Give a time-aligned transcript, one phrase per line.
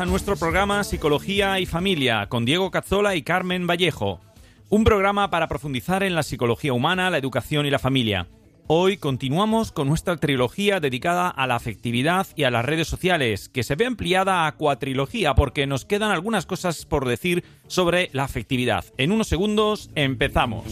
[0.00, 4.20] A nuestro programa Psicología y Familia con Diego Cazzola y Carmen Vallejo.
[4.68, 8.28] Un programa para profundizar en la psicología humana, la educación y la familia.
[8.68, 13.64] Hoy continuamos con nuestra trilogía dedicada a la afectividad y a las redes sociales, que
[13.64, 18.84] se ve ampliada a cuatrilogía porque nos quedan algunas cosas por decir sobre la afectividad.
[18.98, 20.64] En unos segundos empezamos.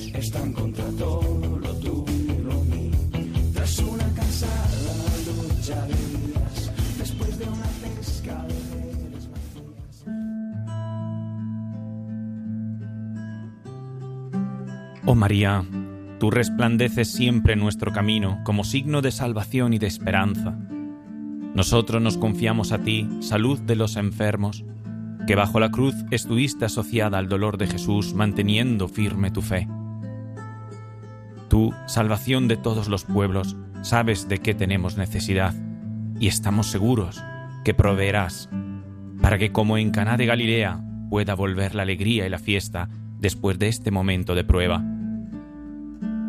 [15.08, 15.64] Oh María,
[16.18, 20.58] tú resplandeces siempre en nuestro camino como signo de salvación y de esperanza.
[21.54, 24.64] Nosotros nos confiamos a ti, salud de los enfermos,
[25.28, 29.68] que bajo la cruz estuviste asociada al dolor de Jesús, manteniendo firme tu fe.
[31.48, 35.54] Tú, salvación de todos los pueblos, sabes de qué tenemos necesidad
[36.18, 37.22] y estamos seguros
[37.64, 38.48] que proveerás
[39.22, 42.88] para que como en Caná de Galilea pueda volver la alegría y la fiesta
[43.20, 44.84] después de este momento de prueba.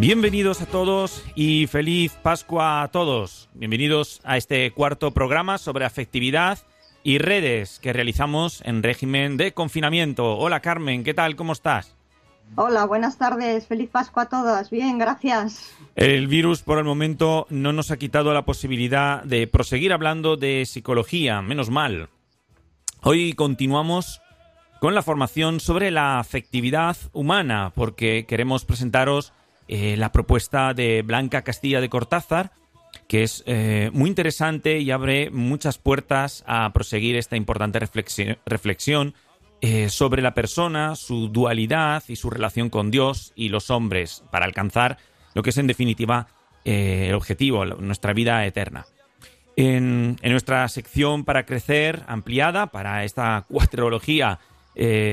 [0.00, 3.50] Bienvenidos a todos y feliz Pascua a todos.
[3.52, 6.58] Bienvenidos a este cuarto programa sobre afectividad
[7.02, 10.38] y redes que realizamos en régimen de confinamiento.
[10.38, 11.36] Hola Carmen, ¿qué tal?
[11.36, 11.94] ¿Cómo estás?
[12.56, 13.66] Hola, buenas tardes.
[13.66, 14.70] Feliz Pascua a todas.
[14.70, 15.70] Bien, gracias.
[15.96, 20.64] El virus por el momento no nos ha quitado la posibilidad de proseguir hablando de
[20.64, 22.08] psicología, menos mal.
[23.02, 24.22] Hoy continuamos
[24.80, 29.34] con la formación sobre la afectividad humana porque queremos presentaros
[29.72, 32.50] eh, la propuesta de Blanca Castilla de Cortázar,
[33.06, 39.14] que es eh, muy interesante y abre muchas puertas a proseguir esta importante reflexi- reflexión
[39.60, 44.44] eh, sobre la persona, su dualidad y su relación con Dios y los hombres, para
[44.44, 44.98] alcanzar
[45.34, 46.26] lo que es en definitiva
[46.64, 48.86] el objetivo, nuestra vida eterna.
[49.56, 54.40] En, en nuestra sección para crecer ampliada, para esta cuatrología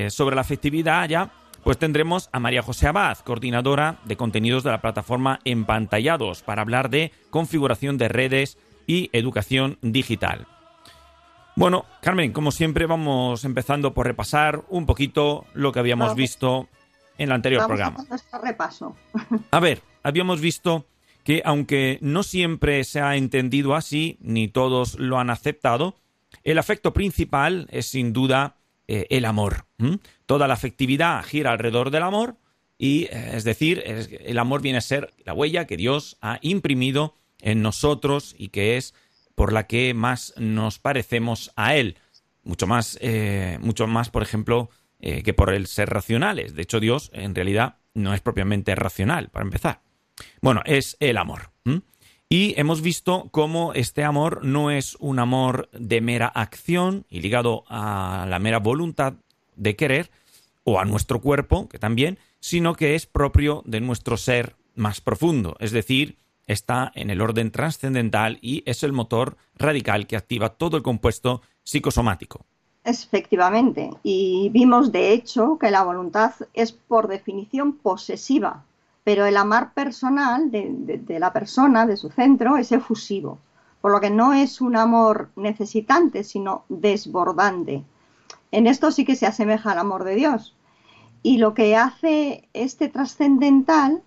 [0.10, 1.32] sobre la afectividad ya,
[1.68, 6.90] pues tendremos a María José Abad, coordinadora de contenidos de la plataforma Empantallados, para hablar
[6.90, 10.48] de configuración de redes y educación digital.
[11.58, 16.18] Bueno, Carmen, como siempre vamos empezando por repasar un poquito lo que habíamos Vamos.
[16.18, 16.70] visto
[17.18, 18.06] en el anterior Vamos programa.
[18.32, 18.96] a repaso.
[19.52, 20.86] A ver, habíamos visto
[21.26, 25.98] que aunque no siempre se ha entendido así, ni todos lo han aceptado,
[26.46, 28.56] el afecto principal es sin duda
[28.88, 29.66] eh, el amor.
[30.28, 32.38] Toda la afectividad gira alrededor del amor
[32.78, 37.16] y, eh, es decir, el amor viene a ser la huella que Dios ha imprimido
[37.42, 38.94] en nosotros y que es
[39.36, 41.98] por la que más nos parecemos a Él.
[42.44, 44.70] Mucho más, eh, mucho más, por ejemplo,
[45.00, 46.56] eh, que por el ser racionales.
[46.56, 49.82] De hecho, Dios en realidad no es propiamente racional, para empezar.
[50.42, 51.52] Bueno, es el amor.
[52.30, 57.64] Y hemos visto cómo este amor no es un amor de mera acción y ligado
[57.70, 59.14] a la mera voluntad
[59.58, 60.10] de querer
[60.64, 65.56] o a nuestro cuerpo, que también, sino que es propio de nuestro ser más profundo,
[65.60, 70.78] es decir, está en el orden trascendental y es el motor radical que activa todo
[70.78, 72.46] el compuesto psicosomático.
[72.84, 73.90] Efectivamente.
[74.04, 78.64] Y vimos, de hecho, que la voluntad es por definición posesiva,
[79.04, 83.40] pero el amar personal de, de- de la persona, de su centro, es efusivo.
[83.82, 87.84] Por lo que no es un amor necesitante, sino desbordante.
[88.52, 90.56] En esto sí que se asemeja al amor de Dios.
[91.24, 94.02] Y lo que hace este trascendental,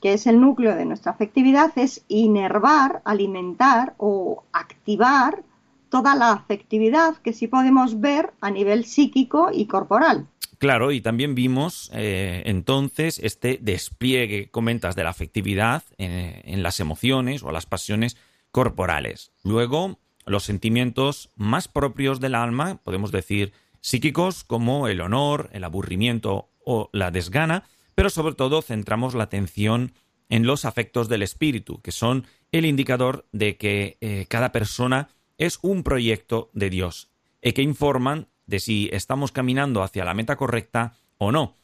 [0.00, 5.42] que es el núcleo de nuestra afectividad, es inervar, alimentar o activar
[5.88, 10.26] toda la afectividad que sí podemos ver a nivel psíquico y corporal.
[10.58, 16.80] Claro, y también vimos eh, entonces este despliegue, comentas, de la afectividad en, en las
[16.80, 18.16] emociones o las pasiones
[18.50, 19.32] corporales.
[19.42, 23.52] Luego, los sentimientos más propios del alma, podemos decir
[23.84, 27.64] psíquicos, como el honor, el aburrimiento o la desgana,
[27.94, 29.92] pero sobre todo centramos la atención
[30.30, 35.58] en los afectos del espíritu, que son el indicador de que eh, cada persona es
[35.60, 37.10] un proyecto de Dios
[37.42, 41.58] y que informan de si estamos caminando hacia la meta correcta o no.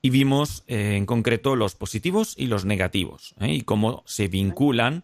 [0.00, 3.52] Y vimos eh, en concreto los positivos y los negativos ¿eh?
[3.52, 5.02] y cómo se vinculan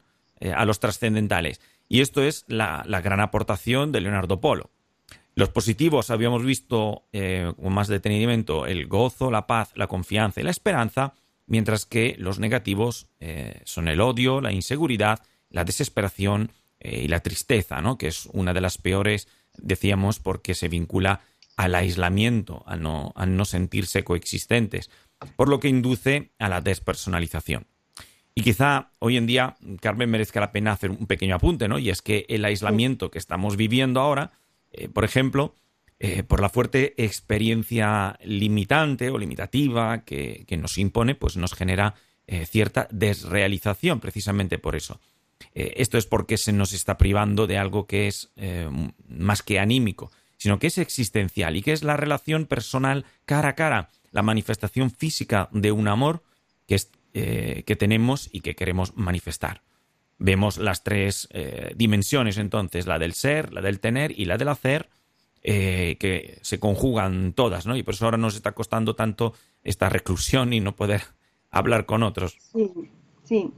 [0.55, 1.61] a los trascendentales.
[1.89, 4.71] Y esto es la, la, gran aportación de Leonardo Polo.
[5.35, 10.50] Los positivos habíamos visto con más detenimiento el gozo, la paz, la confianza y la
[10.50, 11.15] esperanza,
[11.50, 17.21] mientras que los negativos eh, son el odio, la inseguridad, la desesperación eh, y la
[17.21, 17.99] tristeza, ¿no?
[17.99, 19.27] que es una de las peores,
[19.59, 21.21] decíamos, porque se vincula
[21.56, 24.91] al aislamiento, a no, a no sentirse coexistentes,
[25.35, 27.67] por lo que induce a la despersonalización.
[28.33, 31.81] Y quizá hoy en día, Carmen, merezca la pena hacer un pequeño apunte, ¿no?
[31.81, 34.33] Y es que el aislamiento que estamos viviendo ahora,
[34.73, 35.55] eh, por ejemplo,
[35.99, 41.95] eh, por la fuerte experiencia limitante o limitativa que, nos impone, pues nos genera
[42.27, 45.01] eh, cierta desrealización precisamente por eso.
[45.55, 48.31] Esto es porque se nos está privando de algo que es
[49.09, 53.55] más que anímico, sino que es existencial y que es la relación personal cara a
[53.55, 56.23] cara, la manifestación física de un amor
[56.67, 59.63] que tenemos y que queremos manifestar.
[60.23, 61.29] Vemos las tres
[61.75, 64.91] dimensiones entonces, la del ser, la del tener y la del hacer,
[65.43, 67.75] eh, que se conjugan todas, ¿no?
[67.75, 69.33] Y por eso ahora nos está costando tanto
[69.65, 71.01] esta reclusión y no poder
[71.51, 72.37] hablar con otros.
[72.53, 72.71] Sí,
[73.25, 73.51] sí.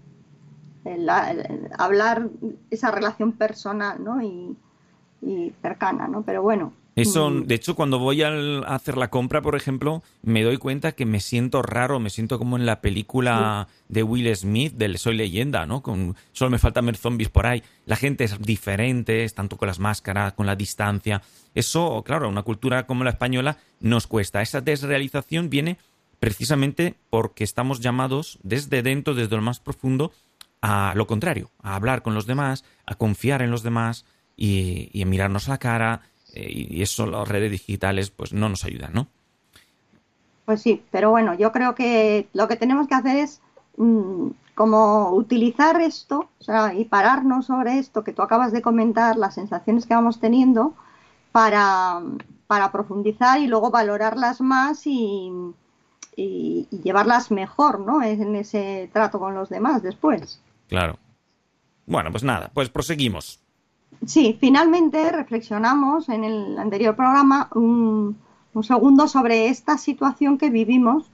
[1.77, 2.29] hablar
[2.71, 4.23] esa relación personal, ¿no?
[4.23, 6.23] Y cercana, ¿no?
[6.23, 10.59] Pero bueno, eso, de hecho, cuando voy a hacer la compra, por ejemplo, me doy
[10.59, 14.99] cuenta que me siento raro, me siento como en la película de Will Smith del
[14.99, 15.83] Soy Leyenda, ¿no?
[15.83, 17.63] Con, solo me faltan ver zombies por ahí.
[17.87, 21.23] La gente es diferente, tanto con las máscaras, con la distancia.
[21.55, 24.43] Eso, claro, una cultura como la española nos cuesta.
[24.43, 25.79] Esa desrealización viene
[26.21, 30.13] precisamente porque estamos llamados desde dentro, desde lo más profundo,
[30.61, 34.05] a lo contrario, a hablar con los demás, a confiar en los demás
[34.37, 36.03] y, y a mirarnos a la cara
[36.33, 39.07] eh, y eso las redes digitales pues no nos ayudan, ¿no?
[40.45, 43.41] Pues sí, pero bueno, yo creo que lo que tenemos que hacer es
[43.77, 49.17] mm, como utilizar esto o sea, y pararnos sobre esto que tú acabas de comentar,
[49.17, 50.75] las sensaciones que vamos teniendo,
[51.31, 52.01] para,
[52.47, 55.31] para profundizar y luego valorarlas más y,
[56.17, 58.03] y, y, llevarlas mejor, ¿no?
[58.03, 60.41] En ese trato con los demás después.
[60.69, 60.99] Claro.
[61.87, 63.42] Bueno, pues nada, pues proseguimos.
[64.07, 68.17] Sí, finalmente reflexionamos en el anterior programa un,
[68.53, 71.11] un segundo sobre esta situación que vivimos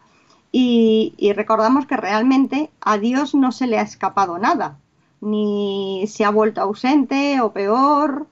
[0.50, 4.78] y, y, recordamos que realmente a Dios no se le ha escapado nada,
[5.20, 8.26] ni se ha vuelto ausente o peor,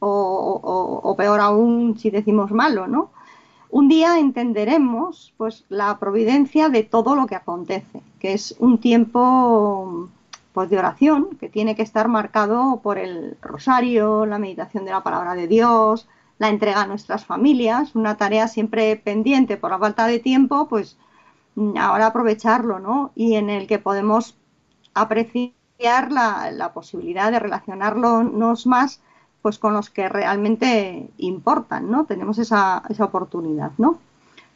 [0.00, 3.10] o, o, o peor aún si decimos malo, ¿no?
[3.70, 10.08] Un día entenderemos pues la providencia de todo lo que acontece, que es un tiempo
[10.52, 15.02] pues de oración, que tiene que estar marcado por el rosario, la meditación de la
[15.02, 20.06] palabra de Dios, la entrega a nuestras familias, una tarea siempre pendiente por la falta
[20.06, 20.96] de tiempo, pues
[21.78, 23.12] ahora aprovecharlo, ¿no?
[23.14, 24.36] Y en el que podemos
[24.94, 29.00] apreciar la, la posibilidad de relacionarnos más
[29.42, 32.04] pues con los que realmente importan, ¿no?
[32.04, 33.98] Tenemos esa, esa oportunidad, ¿no?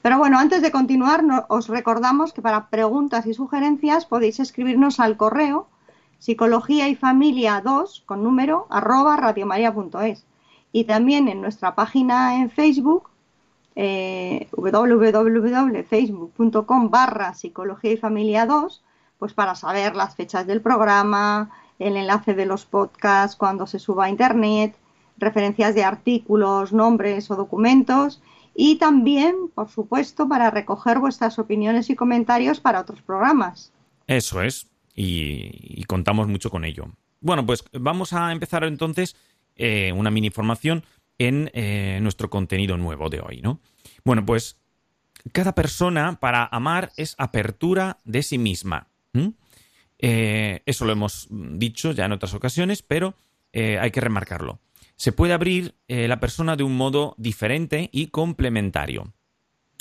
[0.03, 5.17] Pero bueno, antes de continuar, os recordamos que para preguntas y sugerencias podéis escribirnos al
[5.17, 5.69] correo
[6.25, 10.25] psicología y familia 2 con número arroba radiomaria.es
[10.73, 13.11] y también en nuestra página en Facebook
[13.77, 18.83] eh, www.facebook.com barra psicología y familia 2
[19.19, 24.07] pues para saber las fechas del programa, el enlace de los podcasts cuando se suba
[24.07, 24.75] a internet,
[25.19, 28.23] referencias de artículos, nombres o documentos.
[28.55, 33.73] Y también, por supuesto, para recoger vuestras opiniones y comentarios para otros programas.
[34.07, 36.87] Eso es y, contamos mucho con ello.
[37.21, 39.17] Bueno, pues vamos a empezar entonces
[39.57, 40.85] eh, una mini información
[41.19, 43.61] en eh, nuestro contenido nuevo de hoy, ¿no?
[44.05, 44.59] Bueno, pues
[45.33, 48.89] cada persona para amar es apertura de sí misma.
[49.99, 53.15] Eh, eso lo hemos dicho ya en otras ocasiones, pero
[53.53, 54.59] hay que remarcarlo.
[54.97, 59.15] Se puede abrir la persona de un modo diferente y complementario.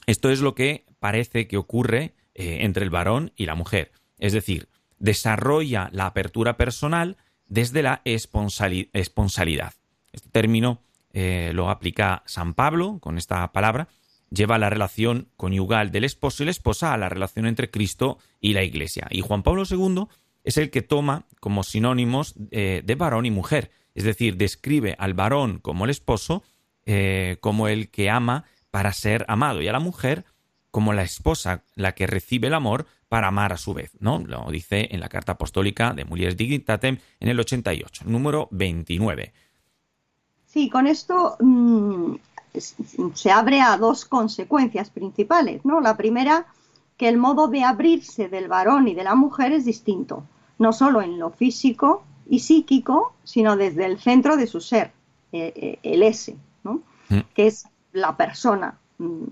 [0.05, 3.91] Esto es lo que parece que ocurre entre el varón y la mujer.
[4.19, 4.69] Es decir,
[5.03, 9.73] desarrolla la apertura personal desde la esponsalidad.
[10.13, 10.81] Este término
[11.11, 13.89] eh, lo aplica San Pablo con esta palabra,
[14.29, 18.53] lleva la relación conyugal del esposo y la esposa a la relación entre Cristo y
[18.53, 19.07] la Iglesia.
[19.11, 20.05] Y Juan Pablo II
[20.45, 25.13] es el que toma como sinónimos eh, de varón y mujer, es decir, describe al
[25.13, 26.43] varón como el esposo,
[26.85, 30.23] eh, como el que ama para ser amado, y a la mujer
[30.71, 34.17] como la esposa, la que recibe el amor para amar a su vez, ¿no?
[34.25, 39.31] Lo dice en la carta apostólica de Mulieres Dignitatem en el 88, número 29.
[40.47, 42.15] Sí, con esto mmm,
[43.13, 45.79] se abre a dos consecuencias principales, ¿no?
[45.79, 46.47] La primera,
[46.97, 50.23] que el modo de abrirse del varón y de la mujer es distinto,
[50.57, 54.91] no solo en lo físico y psíquico, sino desde el centro de su ser,
[55.31, 56.81] eh, eh, el ese, ¿no?
[57.09, 57.19] Mm.
[57.35, 59.23] que es la persona, mm,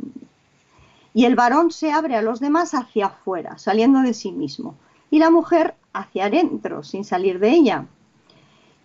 [1.14, 4.76] y el varón se abre a los demás hacia afuera, saliendo de sí mismo,
[5.10, 7.86] y la mujer hacia adentro, sin salir de ella.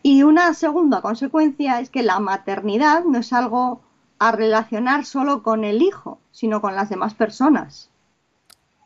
[0.03, 3.81] Y una segunda consecuencia es que la maternidad no es algo
[4.19, 7.91] a relacionar solo con el hijo, sino con las demás personas.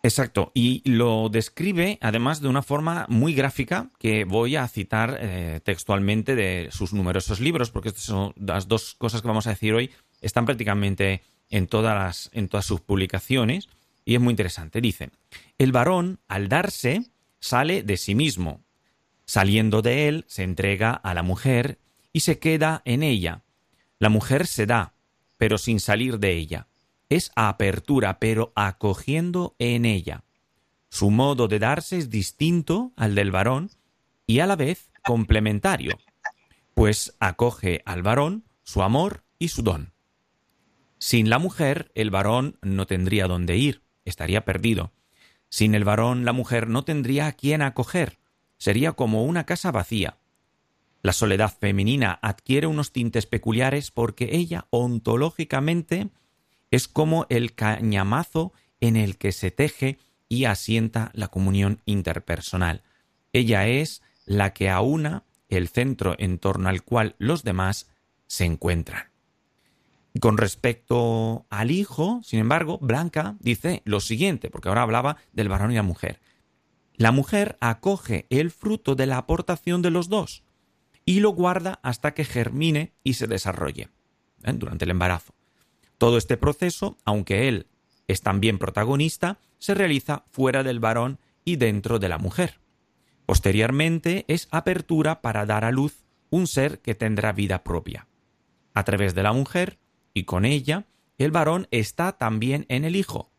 [0.03, 5.61] Exacto, y lo describe además de una forma muy gráfica que voy a citar eh,
[5.63, 9.75] textualmente de sus numerosos libros, porque estas son las dos cosas que vamos a decir
[9.75, 9.91] hoy,
[10.23, 13.69] están prácticamente en todas, las, en todas sus publicaciones
[14.05, 14.81] y es muy interesante.
[14.81, 15.11] Dice,
[15.59, 17.05] el varón al darse
[17.39, 18.63] sale de sí mismo,
[19.25, 21.79] saliendo de él se entrega a la mujer
[22.13, 23.43] y se queda en ella.
[23.99, 24.95] La mujer se da,
[25.37, 26.67] pero sin salir de ella.
[27.09, 30.25] Es apertura, pero acogiendo en ella.
[30.89, 33.71] Su modo de darse es distinto al del varón
[34.27, 35.99] y a la vez complementario,
[36.75, 39.93] pues acoge al varón su amor y su don.
[41.01, 44.93] Sin la mujer, el varón no tendría dónde ir, estaría perdido.
[45.49, 48.19] Sin el varón, la mujer no tendría a quién acoger,
[48.59, 50.19] sería como una casa vacía.
[51.01, 56.11] La soledad femenina adquiere unos tintes peculiares porque ella, ontológicamente,
[56.71, 62.83] es como el cañamazo en el que se teje y asienta la comunión interpersonal.
[63.33, 67.89] Ella es la que aúna el centro en torno al cual los demás
[68.27, 69.10] se encuentran.
[70.19, 75.71] Con respecto al hijo, sin embargo, Blanca dice lo siguiente, porque ahora hablaba del varón
[75.71, 76.21] y la mujer.
[76.97, 80.43] La mujer acoge el fruto de la aportación de los dos
[81.05, 83.89] y lo guarda hasta que germine y se desarrolle
[84.45, 84.53] ¿eh?
[84.53, 85.35] durante el embarazo.
[85.97, 87.69] Todo este proceso, aunque él
[88.09, 92.61] es también protagonista, se realiza fuera del varón y dentro de la mujer.
[93.27, 98.09] Posteriormente es apertura para dar a luz un ser que tendrá vida propia.
[98.75, 99.79] A través de la mujer,
[100.15, 100.87] y con ella,
[101.19, 103.31] el varón está también en el hijo.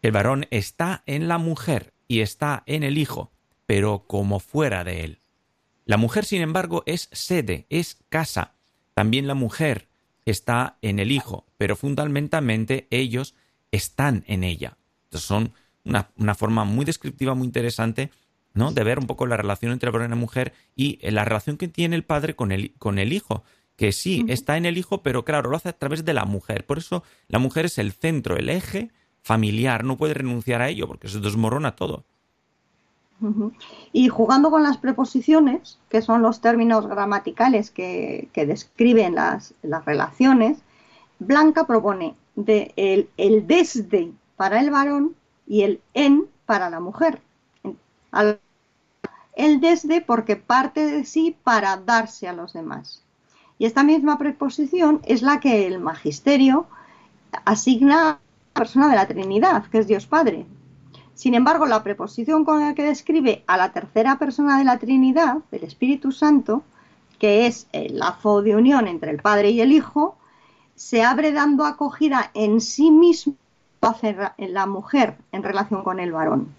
[0.00, 3.32] El varón está en la mujer y está en el hijo,
[3.66, 5.20] pero como fuera de él.
[5.84, 8.54] La mujer, sin embargo, es sede, es casa.
[8.94, 9.88] También la mujer
[10.24, 13.34] está en el hijo, pero fundamentalmente ellos
[13.70, 14.76] están en ella.
[15.04, 15.52] Entonces son
[15.84, 18.10] una, forma muy descriptiva, muy interesante,
[18.54, 18.72] ¿no?
[18.72, 21.56] De ver un poco la relación entre el varón y la mujer y la relación
[21.56, 23.44] que tiene el padre con el, con el hijo
[23.82, 26.64] que sí está en el hijo, pero claro, lo hace a través de la mujer.
[26.64, 30.86] Por eso la mujer es el centro, el eje familiar, no puede renunciar a ello
[30.86, 32.04] porque se desmorona todo.
[33.92, 39.52] Y jugando con las preposiciones, que son los términos gramaticales que, describen las,
[39.84, 40.58] relaciones,
[41.18, 47.20] Blanca propone de el, el, desde para el varón y el en para la mujer.
[49.34, 53.01] El desde porque parte de sí para darse a los demás.
[53.62, 56.66] Y esta misma preposición es la que el magisterio
[57.44, 58.18] asigna a la
[58.54, 60.46] persona de la Trinidad, que es Dios Padre.
[61.14, 65.36] Sin embargo, la preposición con la que describe a la tercera persona de la Trinidad,
[65.52, 66.64] del Espíritu Santo,
[67.20, 70.16] que es el lazo de unión entre el Padre y el Hijo,
[70.74, 73.36] se abre dando acogida en sí mismo
[74.38, 76.52] en la mujer en relación con el varón.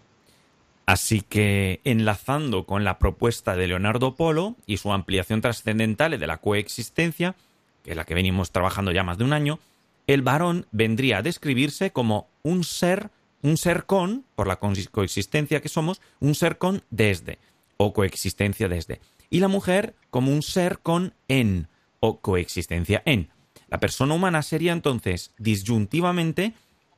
[0.85, 6.37] Así que, enlazando con la propuesta de Leonardo Polo y su ampliación trascendental de la
[6.37, 7.35] coexistencia,
[7.83, 9.59] que es la que venimos trabajando ya más de un año,
[10.07, 13.11] el varón vendría a describirse como un ser,
[13.41, 17.39] un ser con, por la coexistencia que somos, un ser con desde,
[17.77, 18.99] o coexistencia desde,
[19.29, 21.69] y la mujer como un ser con en,
[22.01, 23.29] o coexistencia en.
[23.69, 26.53] La persona humana sería entonces disyuntivamente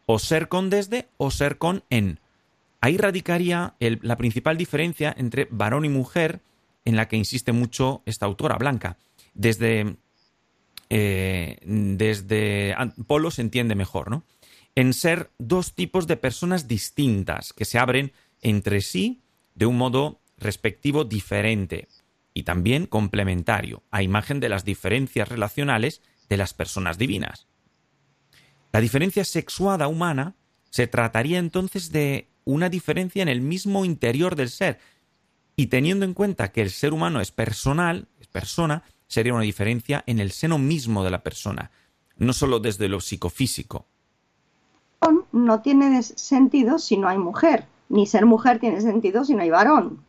[0.08, 2.20] o ser con desde o ser con en
[2.86, 6.42] Ahí radicaría la principal diferencia entre varón y mujer
[6.86, 9.00] en la que insiste mucho esta autora blanca.
[9.34, 9.96] Desde,
[10.92, 12.76] eh, desde
[13.08, 14.24] Polo se entiende mejor, ¿no?
[14.76, 18.12] En ser dos tipos de personas distintas que se abren
[18.44, 19.24] entre sí
[19.56, 21.88] de un modo respectivo diferente.
[22.36, 27.48] y también complementario, a imagen de las diferencias relacionales de las personas divinas.
[28.74, 30.36] La diferencia sexuada humana
[30.70, 34.80] se trataría entonces de una diferencia en el mismo interior del ser,
[35.56, 40.04] y teniendo en cuenta que el ser humano es personal, es persona, sería una diferencia
[40.06, 41.72] en el seno mismo de la persona,
[42.18, 43.86] no solo desde lo psicofísico.
[45.32, 49.50] No tiene sentido si no hay mujer, ni ser mujer tiene sentido si no hay
[49.50, 50.04] varón.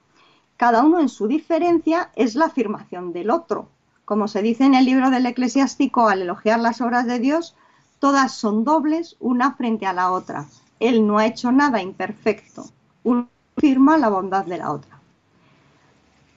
[0.56, 3.68] Cada uno en su diferencia es la afirmación del otro.
[4.04, 7.54] Como se dice en el libro del eclesiástico al elogiar las obras de Dios,
[7.98, 10.46] todas son dobles una frente a la otra.
[10.80, 12.64] Él no ha hecho nada imperfecto.
[13.02, 15.00] Uno afirma la bondad de la otra.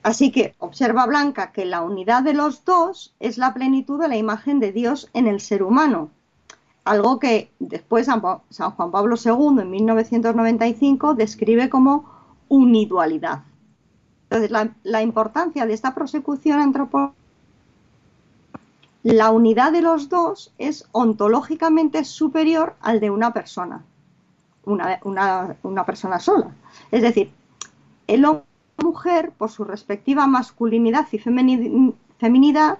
[0.01, 4.15] Así que observa Blanca que la unidad de los dos es la plenitud de la
[4.15, 6.09] imagen de Dios en el ser humano,
[6.85, 12.09] algo que después San Juan Pablo II en 1995 describe como
[12.47, 13.43] unidualidad.
[14.23, 17.15] Entonces, la, la importancia de esta prosecución antropológica,
[19.03, 23.85] la unidad de los dos es ontológicamente superior al de una persona,
[24.65, 26.51] una, una, una persona sola.
[26.91, 27.31] Es decir,
[28.07, 28.49] el hombre
[28.83, 32.79] mujer, por su respectiva masculinidad y feminidad,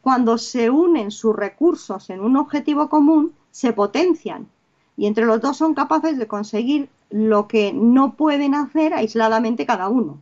[0.00, 4.48] cuando se unen sus recursos en un objetivo común, se potencian
[4.96, 9.88] y entre los dos son capaces de conseguir lo que no pueden hacer aisladamente cada
[9.88, 10.20] uno.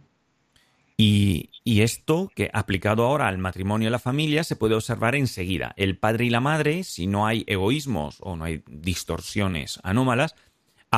[0.96, 5.16] Y, y, esto, que aplicado ahora al matrimonio y a la familia, se puede observar
[5.16, 5.72] enseguida.
[5.76, 10.36] El padre y la madre, si no hay egoísmos o no hay distorsiones anómalas,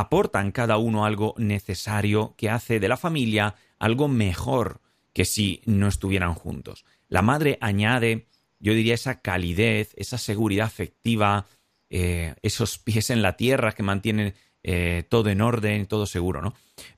[0.00, 4.80] aportan cada uno algo necesario que hace de la familia algo mejor
[5.12, 6.84] que si no estuvieran juntos.
[7.08, 8.26] La madre añade,
[8.58, 11.46] yo diría, esa calidez, esa seguridad afectiva,
[11.88, 16.54] eh, esos pies en la tierra que mantienen eh, todo en orden, todo seguro, ¿no?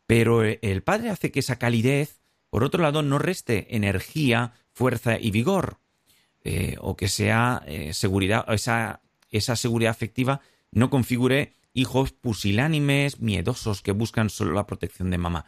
[0.07, 5.19] Pero eh, el padre hace que esa calidez, por otro lado, no reste energía, fuerza
[5.19, 5.79] y vigor,
[6.81, 10.41] o que sea seguridad, esa, esa seguridad afectiva
[10.73, 15.47] no configure hijos pusilánimes, miedosos, que buscan solo la protección de mamá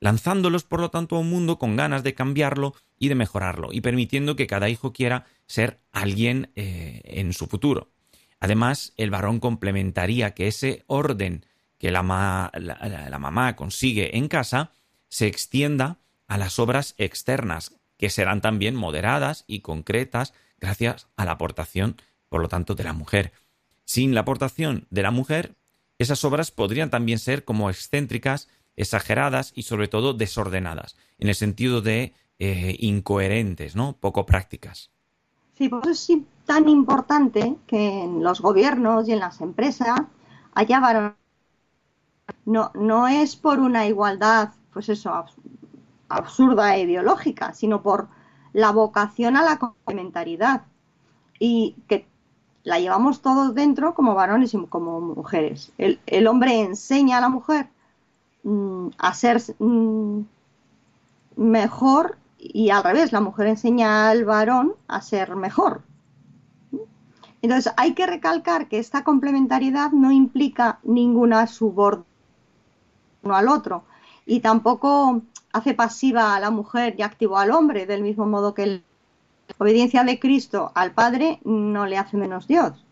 [0.00, 3.80] lanzándolos por lo tanto a un mundo con ganas de cambiarlo y de mejorarlo, y
[3.80, 7.90] permitiendo que cada hijo quiera ser alguien eh, en su futuro.
[8.40, 11.44] Además, el varón complementaría que ese orden
[11.78, 12.02] que la,
[12.52, 14.72] la mamá consigue en casa
[15.08, 21.32] se extienda a las obras externas, que serán también moderadas y concretas gracias a la
[21.32, 21.96] aportación,
[22.28, 23.32] por lo tanto, de la mujer.
[23.84, 25.56] Sin la aportación de la mujer,
[26.00, 31.82] esas obras podrían también ser como excéntricas exageradas y sobre todo desordenadas, en el sentido
[31.82, 33.92] de eh, incoherentes, ¿no?
[33.92, 34.90] Poco prácticas.
[35.58, 40.00] Sí, por eso es tan importante que en los gobiernos y en las empresas
[40.54, 41.12] haya varones.
[42.46, 45.26] No, no es por una igualdad, pues eso,
[46.08, 48.08] absurda e ideológica, sino por
[48.54, 50.62] la vocación a la complementariedad
[51.38, 52.06] y que
[52.62, 55.72] la llevamos todos dentro como varones y como mujeres.
[55.78, 57.68] El, el hombre enseña a la mujer
[58.42, 60.20] Mm, a ser mm,
[61.36, 65.82] mejor y al revés, la mujer enseña al varón a ser mejor.
[67.42, 72.06] Entonces hay que recalcar que esta complementariedad no implica ninguna subordinación
[73.24, 73.84] al otro
[74.24, 75.20] y tampoco
[75.52, 78.80] hace pasiva a la mujer y activo al hombre, del mismo modo que la
[79.58, 82.84] obediencia de Cristo al Padre no le hace menos Dios,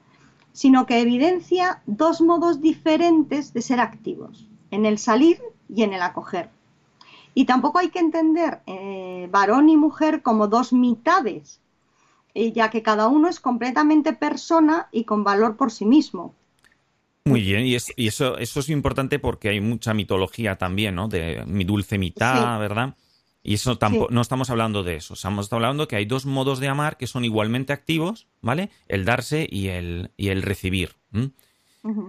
[0.52, 6.02] sino que evidencia dos modos diferentes de ser activos en el salir y en el
[6.02, 6.50] acoger.
[7.34, 11.60] Y tampoco hay que entender eh, varón y mujer como dos mitades,
[12.34, 16.34] eh, ya que cada uno es completamente persona y con valor por sí mismo.
[17.24, 21.08] Muy bien, y, eso, eso es importante porque hay mucha mitología también, ¿no?
[21.08, 22.96] De mi dulce mitad, ¿verdad?
[23.48, 25.14] Y eso tampoco, no estamos hablando de eso.
[25.14, 28.68] Estamos hablando que hay dos modos de amar que son igualmente activos, ¿vale?
[28.88, 30.96] El darse y el, y el recibir.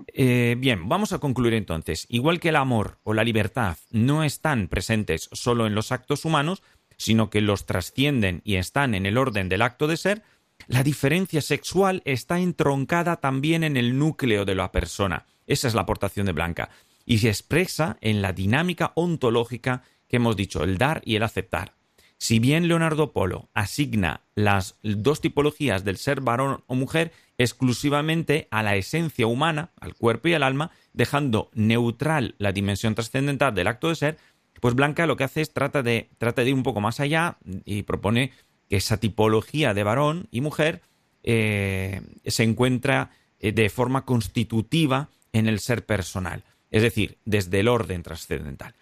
[0.08, 2.06] Eh, bien, vamos a concluir entonces.
[2.10, 6.62] Igual que el amor o la libertad no están presentes solo en los actos humanos,
[6.97, 10.23] sino que los trascienden y están en el orden del acto de ser,
[10.67, 15.25] la diferencia sexual está entroncada también en el núcleo de la persona.
[15.47, 16.69] Esa es la aportación de Blanca.
[17.06, 21.75] Y se expresa en la dinámica ontológica que hemos dicho, el dar y el aceptar.
[22.17, 28.61] Si bien Leonardo Polo asigna las dos tipologías del ser varón o mujer exclusivamente a
[28.61, 33.87] la esencia humana, al cuerpo y al alma, dejando neutral la dimensión trascendental del acto
[33.87, 34.17] de ser,
[34.59, 37.37] pues Blanca lo que hace es trata de, trata de ir un poco más allá
[37.63, 38.33] y propone
[38.67, 40.81] que esa tipología de varón y mujer
[41.23, 47.69] eh, se encuentra eh, de forma constitutiva en el ser personal, es decir, desde el
[47.69, 48.75] orden trascendental.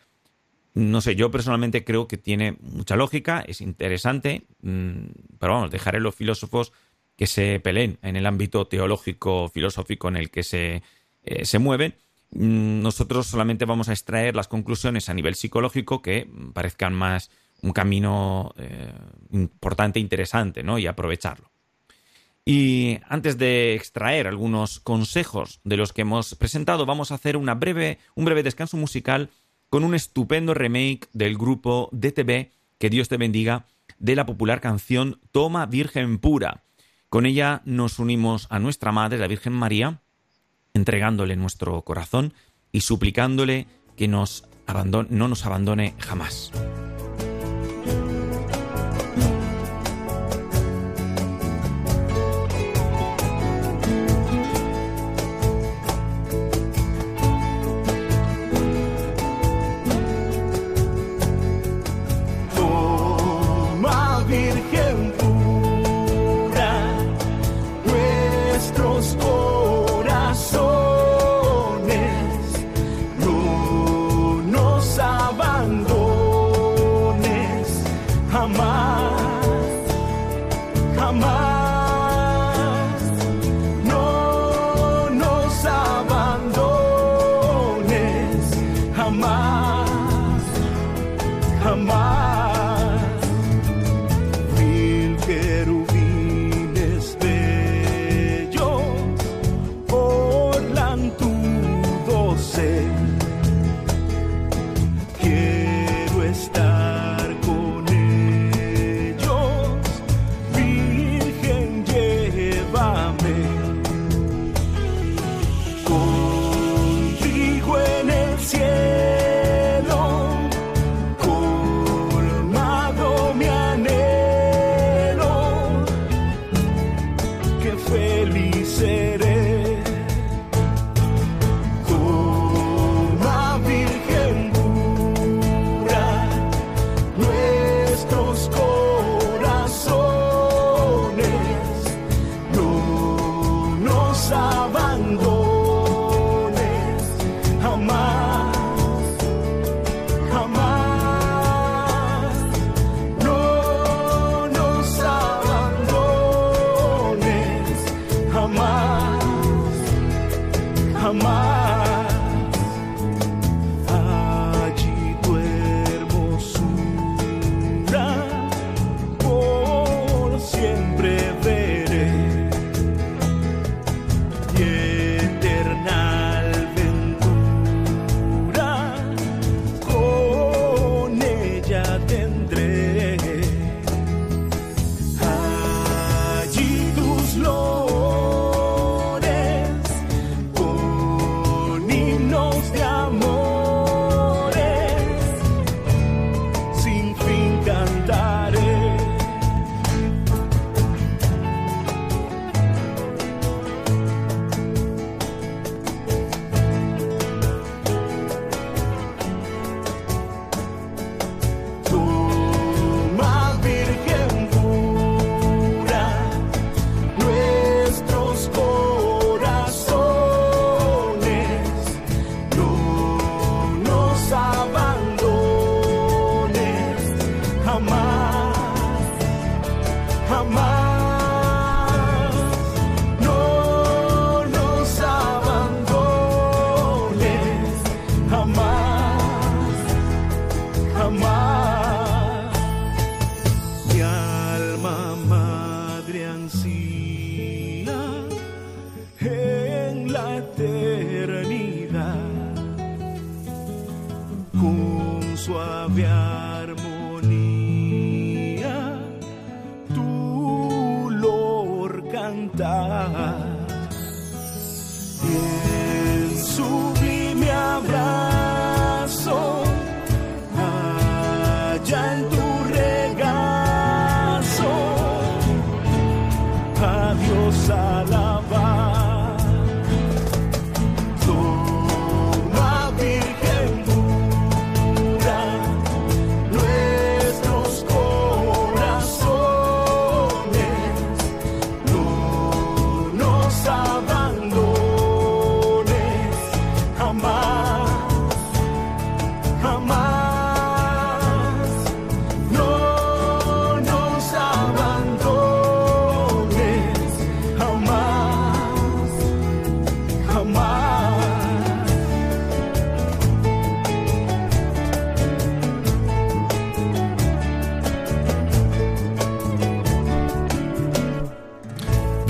[0.78, 5.06] No sé, yo personalmente creo que tiene mucha lógica, es interesante, mm,
[5.40, 6.72] pero vamos, dejaré a los filósofos
[7.16, 10.84] que se peleen en el ámbito teológico, filosófico en el que se,
[11.24, 11.96] eh, se mueven.
[12.30, 17.32] Mm, Nosotros solamente vamos a extraer las conclusiones a nivel psicológico que parezcan más
[17.64, 18.94] un camino eh,
[19.32, 20.78] importante, interesante, ¿no?
[20.78, 21.50] Y aprovecharlo.
[22.46, 27.56] Y antes de extraer algunos consejos de los que hemos presentado, vamos a hacer una
[27.56, 29.32] breve, un breve descanso musical
[29.70, 33.66] con un estupendo remake del grupo DTV, que Dios te bendiga,
[34.00, 36.64] de la popular canción Toma Virgen Pura.
[37.10, 40.02] Con ella nos unimos a nuestra Madre, la Virgen María,
[40.74, 42.34] entregándole nuestro corazón
[42.72, 46.52] y suplicándole que nos abandone, no nos abandone jamás.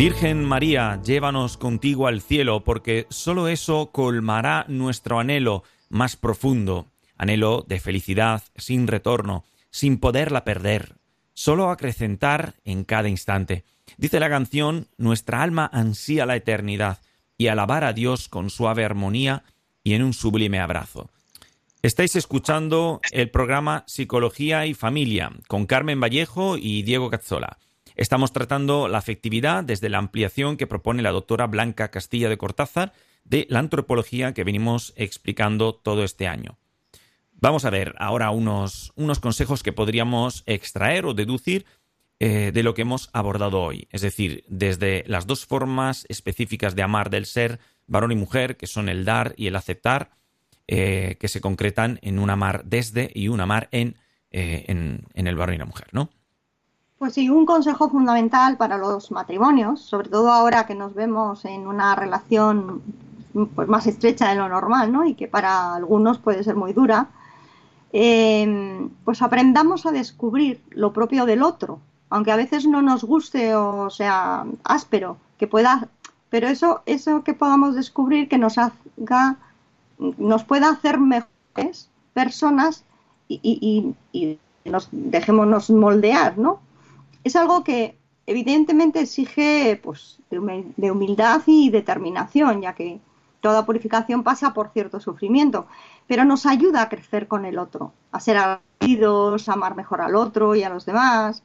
[0.08, 7.65] Virgen María, llévanos contigo al cielo, porque sólo eso colmará nuestro anhelo más profundo, anhelo
[7.67, 10.96] de felicidad sin retorno, sin poderla perder,
[11.34, 13.65] sólo acrecentar en cada instante.
[13.98, 17.00] Dice la canción, nuestra alma ansía la eternidad
[17.38, 19.43] y alabar a Dios con suave armonía
[19.84, 21.10] y en un sublime abrazo.
[21.82, 27.58] Estáis escuchando el programa Psicología y Familia con Carmen Vallejo y Diego Cazzola.
[27.97, 32.93] Estamos tratando la afectividad desde la ampliación que propone la doctora Blanca Castilla de Cortázar
[33.23, 36.60] de la antropología que venimos explicando todo este año.
[37.33, 41.65] Vamos a ver ahora unos, unos consejos que podríamos extraer o deducir
[42.19, 43.88] eh, de lo que hemos abordado hoy.
[43.91, 48.67] Es decir, desde las dos formas específicas de amar del ser, varón y mujer, que
[48.67, 50.12] son el dar y el aceptar,
[50.67, 53.95] eh, que se concretan en un amar desde y un amar en,
[54.29, 56.12] eh, en, en el varón y la mujer, ¿no?
[56.99, 61.67] Pues sí, un consejo fundamental para los matrimonios, sobre todo ahora que nos vemos en
[61.67, 62.81] una relación
[63.55, 65.05] pues, más estrecha de lo normal, ¿no?
[65.05, 67.10] Y que para algunos puede ser muy dura,
[67.93, 71.79] eh, pues aprendamos a descubrir lo propio del otro,
[72.10, 75.88] aunque a veces no nos guste o sea áspero, que pueda,
[76.29, 79.38] pero eso, eso que podamos descubrir que nos haga,
[80.17, 82.83] nos pueda hacer mejores personas
[83.27, 86.60] y, y, y nos dejémonos moldear, ¿no?
[87.28, 93.00] Es algo que evidentemente exige pues, de humildad y determinación, ya que
[93.42, 95.68] toda purificación pasa por cierto sufrimiento,
[96.08, 100.16] pero nos ayuda a crecer con el otro, a ser agradecidos, a amar mejor al
[100.16, 101.44] otro y a los demás,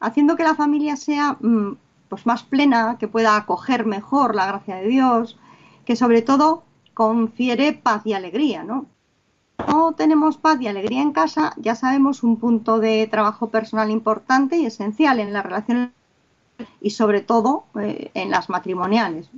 [0.00, 1.76] haciendo que la familia sea mm,
[2.08, 5.38] pues, más plena, que pueda acoger mejor la gracia de Dios,
[5.84, 6.64] que sobre todo
[6.94, 8.86] confiere paz y alegría, ¿no?
[9.68, 14.56] No tenemos paz y alegría en casa, ya sabemos un punto de trabajo personal importante
[14.56, 15.90] y esencial en las relaciones
[16.80, 19.28] y sobre todo eh, en las matrimoniales.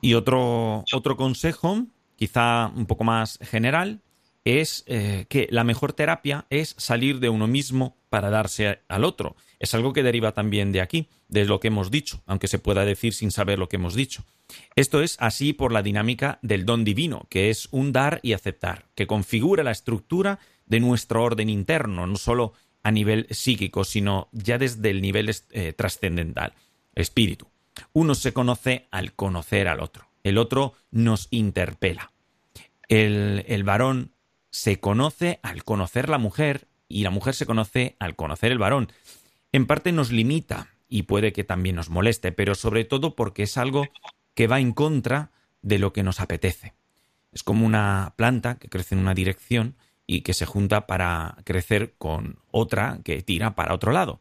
[0.00, 1.84] Y otro, otro consejo,
[2.16, 4.00] quizá un poco más general,
[4.44, 9.36] es eh, que la mejor terapia es salir de uno mismo para darse al otro.
[9.58, 12.84] Es algo que deriva también de aquí, de lo que hemos dicho, aunque se pueda
[12.84, 14.24] decir sin saber lo que hemos dicho.
[14.76, 18.86] Esto es así por la dinámica del don divino, que es un dar y aceptar,
[18.94, 22.52] que configura la estructura de nuestro orden interno, no solo
[22.82, 26.54] a nivel psíquico, sino ya desde el nivel eh, trascendental,
[26.94, 27.48] espíritu.
[27.92, 32.12] Uno se conoce al conocer al otro, el otro nos interpela.
[32.88, 34.12] El, el varón
[34.50, 38.92] se conoce al conocer la mujer y la mujer se conoce al conocer el varón.
[39.52, 43.56] En parte nos limita y puede que también nos moleste, pero sobre todo porque es
[43.56, 43.88] algo
[44.34, 45.30] que va en contra
[45.62, 46.74] de lo que nos apetece.
[47.32, 51.94] Es como una planta que crece en una dirección y que se junta para crecer
[51.98, 54.20] con otra que tira para otro lado.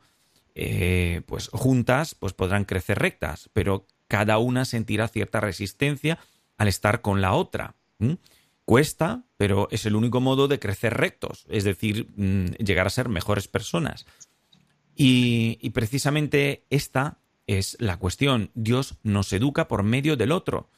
[0.55, 6.19] Eh, pues juntas pues podrán crecer rectas, pero cada una sentirá cierta resistencia
[6.57, 7.75] al estar con la otra.
[8.65, 13.09] Cuesta, pero es el único modo de crecer rectos, es decir, mm, llegar a ser
[13.09, 14.05] mejores personas.
[14.95, 18.51] Y, precisamente esta es la cuestión.
[18.53, 20.69] Dios nos educa por medio del otro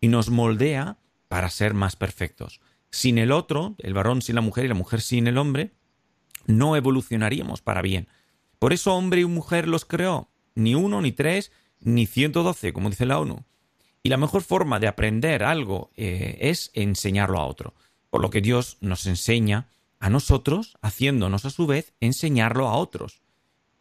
[0.00, 2.60] y nos moldea para ser más perfectos.
[2.90, 5.72] Sin el otro, el varón sin la mujer y la mujer sin el hombre,
[6.46, 8.08] no evolucionaríamos para bien.
[8.58, 12.90] Por eso hombre y mujer los creó, ni uno, ni tres, ni ciento doce, como
[12.90, 13.44] dice la ONU.
[14.02, 17.74] Y la mejor forma de aprender algo eh, es enseñarlo a otro.
[18.08, 23.22] Por lo que Dios nos enseña a nosotros, haciéndonos a su vez enseñarlo a otros.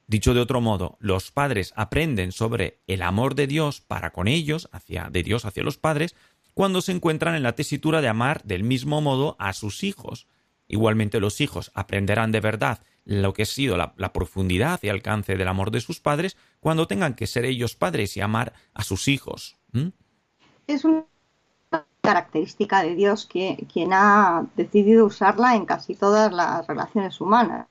[0.10, 4.68] Dicho de otro modo, los padres aprenden sobre el amor de Dios para con ellos,
[4.72, 6.16] hacia, de Dios hacia los padres,
[6.54, 10.28] cuando se encuentran en la tesitura de amar del mismo modo a sus hijos.
[10.68, 15.48] Igualmente los hijos aprenderán de verdad lo que ha sido la, profundidad y alcance del
[15.48, 19.58] amor de sus padres cuando tengan que ser ellos padres y amar a sus hijos
[20.70, 21.06] es una
[22.02, 27.68] característica de Dios que quien ha decidido usarla en casi todas las relaciones humanas,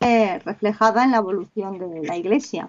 [0.00, 2.68] reflejada en la evolución de la Iglesia.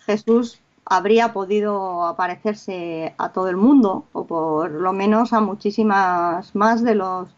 [0.00, 6.82] Jesús habría podido aparecerse a todo el mundo, o por lo menos a muchísimas más
[6.82, 7.28] de los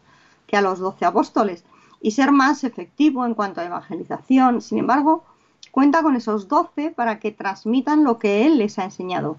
[0.47, 1.65] que a los doce apóstoles,
[2.01, 4.61] y ser más efectivo en cuanto a evangelización.
[4.61, 5.23] Sin embargo,
[5.71, 9.37] cuenta con esos doce para que transmitan lo que Él les ha enseñado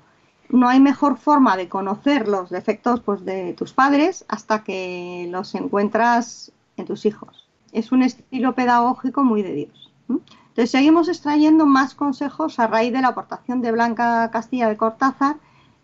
[0.49, 5.55] no hay mejor forma de conocer los defectos pues, de tus padres hasta que los
[5.55, 7.44] encuentras en tus hijos.
[7.75, 9.93] Es un estilo pedagógico muy de Dios.
[10.09, 15.37] Entonces seguimos extrayendo más consejos a raíz de la aportación de Blanca Castilla de Cortázar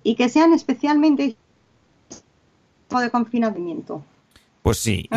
[0.03, 1.37] y que sean especialmente
[2.89, 4.03] de confinamiento.
[4.63, 5.09] Pues sí,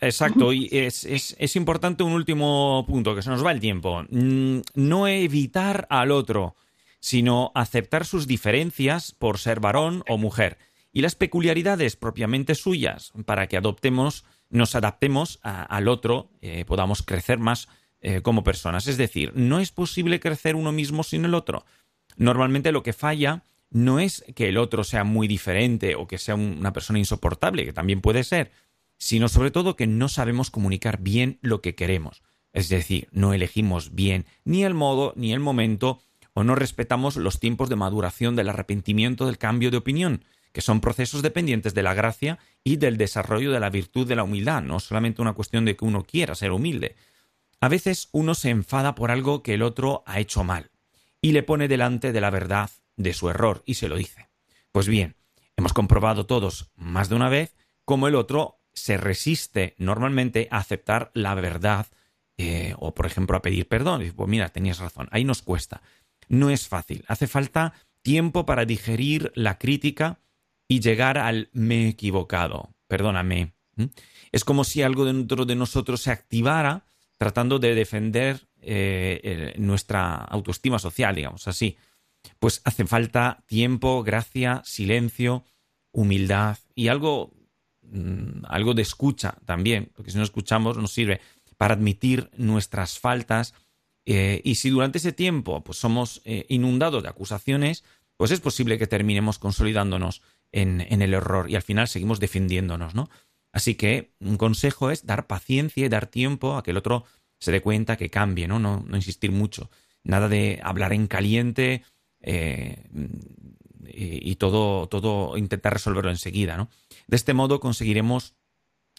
[0.00, 0.52] exacto.
[0.52, 4.02] Y es, es, es, importante un último punto, que se nos va el tiempo.
[4.10, 6.54] Mm, no evitar al otro,
[6.98, 10.58] sino aceptar sus diferencias por ser varón o mujer
[10.92, 17.38] y las peculiaridades propiamente suyas para que adoptemos, nos adaptemos al otro, eh, podamos crecer
[17.38, 17.68] más
[18.02, 18.86] eh, como personas.
[18.86, 21.64] Es decir, no es posible crecer uno mismo sin el otro.
[22.16, 26.34] Normalmente lo que falla no es que el otro sea muy diferente o que sea
[26.34, 28.50] un- una persona insoportable, que también puede ser,
[28.98, 32.22] sino sobre todo que no sabemos comunicar bien lo que queremos.
[32.52, 36.00] Es decir, no elegimos bien ni el modo ni el momento
[36.32, 40.80] o no respetamos los tiempos de maduración del arrepentimiento del cambio de opinión, que son
[40.80, 44.80] procesos dependientes de la gracia y del desarrollo de la virtud de la humildad, no
[44.80, 46.96] solamente una cuestión de que uno quiera ser humilde.
[47.60, 50.70] A veces uno se enfada por algo que el otro ha hecho mal
[51.20, 54.28] y le pone delante de la verdad de su error y se lo dice.
[54.72, 55.16] Pues bien,
[55.56, 61.10] hemos comprobado todos más de una vez cómo el otro se resiste normalmente a aceptar
[61.14, 61.86] la verdad
[62.38, 64.00] eh, o, por ejemplo, a pedir perdón.
[64.00, 65.82] Dice, pues mira, tenías razón, ahí nos cuesta.
[66.28, 70.20] No es fácil, hace falta tiempo para digerir la crítica
[70.70, 73.54] y llegar al me he equivocado, perdóname.
[74.30, 76.84] Es como si algo dentro de nosotros se activara
[77.18, 81.76] tratando de defender eh, nuestra autoestima social, digamos así.
[82.38, 85.44] Pues hace falta tiempo, gracia, silencio,
[85.90, 87.34] humildad y algo,
[87.82, 91.20] mm, algo de escucha también, porque si no escuchamos nos sirve
[91.56, 93.54] para admitir nuestras faltas
[94.06, 97.82] eh, y si durante ese tiempo pues somos eh, inundados de acusaciones,
[98.16, 103.08] pues es posible que terminemos consolidándonos en, el error y al final seguimos defendiéndonos, ¿no?
[103.52, 107.04] Así que un consejo es dar paciencia y dar tiempo a que el otro
[107.38, 108.58] se dé cuenta que cambie, ¿no?
[108.58, 109.70] No, no insistir mucho.
[110.04, 111.82] Nada de hablar en caliente
[112.20, 112.84] eh,
[113.86, 116.68] y, y todo, todo intentar resolverlo enseguida, ¿no?
[117.06, 118.34] De este modo conseguiremos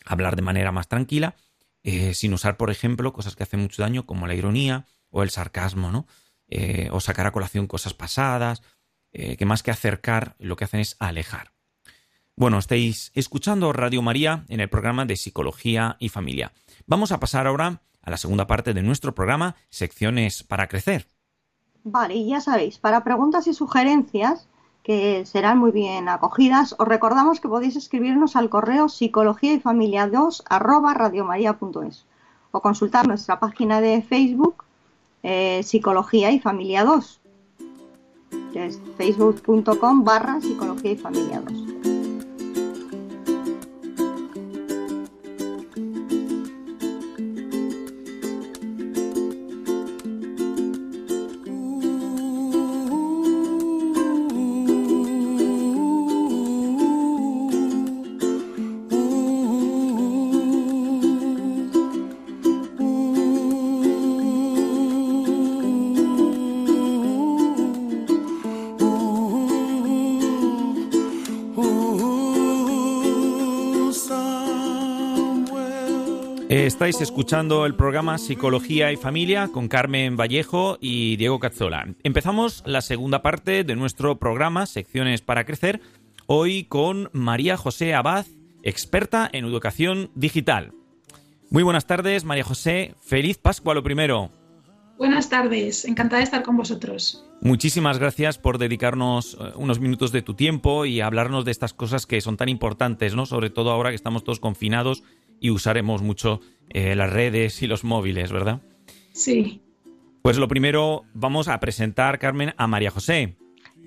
[0.06, 1.36] hablar de manera más tranquila,
[1.84, 5.30] eh, sin usar, por ejemplo, cosas que hacen mucho daño como la ironía o el
[5.30, 6.08] sarcasmo, ¿no?
[6.48, 8.62] Eh, o sacar a colación cosas pasadas,
[9.14, 11.52] eh, que más que acercar, lo que hacen es alejar.
[12.36, 16.54] Bueno, estáis escuchando Radio María en el programa de Psicología y Familia.
[16.88, 21.08] Vamos a pasar ahora a la segunda parte de nuestro programa, Secciones para Crecer.
[21.84, 24.48] Vale, y ya sabéis, para preguntas y sugerencias,
[24.84, 30.08] que serán muy bien acogidas, os recordamos que podéis escribirnos al correo psicología y familia
[30.08, 32.06] 2 arroba radiomaria.es
[32.52, 34.64] o consultar nuestra página de Facebook
[35.24, 37.21] eh, Psicología y Familia 2,
[38.54, 41.81] que es facebook.com barra psicología y familia 2.
[76.82, 81.94] Estáis escuchando el programa Psicología y Familia con Carmen Vallejo y Diego Cazzola.
[82.02, 85.80] Empezamos la segunda parte de nuestro programa Secciones para Crecer,
[86.26, 88.26] hoy con María José Abad,
[88.64, 90.74] experta en educación digital.
[91.52, 92.96] Muy buenas tardes, María José.
[93.00, 94.32] Feliz Pascua, lo primero.
[94.98, 97.24] Buenas tardes, encantada de estar con vosotros.
[97.42, 102.08] Muchísimas gracias por dedicarnos eh, unos minutos de tu tiempo y hablarnos de estas cosas
[102.08, 103.28] que son tan importantes, ¿no?
[103.28, 105.04] Sobre todo ahora que estamos todos confinados
[105.42, 108.62] y usaremos mucho eh, las redes y los móviles, ¿verdad?
[109.12, 109.62] Sí,
[110.22, 113.36] Pues lo primero, vamos a presentar, Carmen, a María José.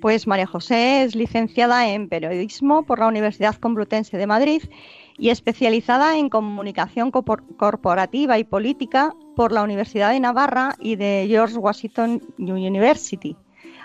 [0.01, 4.63] Pues María José es licenciada en periodismo por la Universidad Complutense de Madrid
[5.17, 11.25] y especializada en comunicación corpor- corporativa y política por la Universidad de Navarra y de
[11.29, 13.37] George Washington University.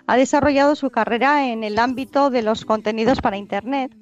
[0.07, 3.95] Ha desarrollado su carrera en el ámbito de los contenidos para Internet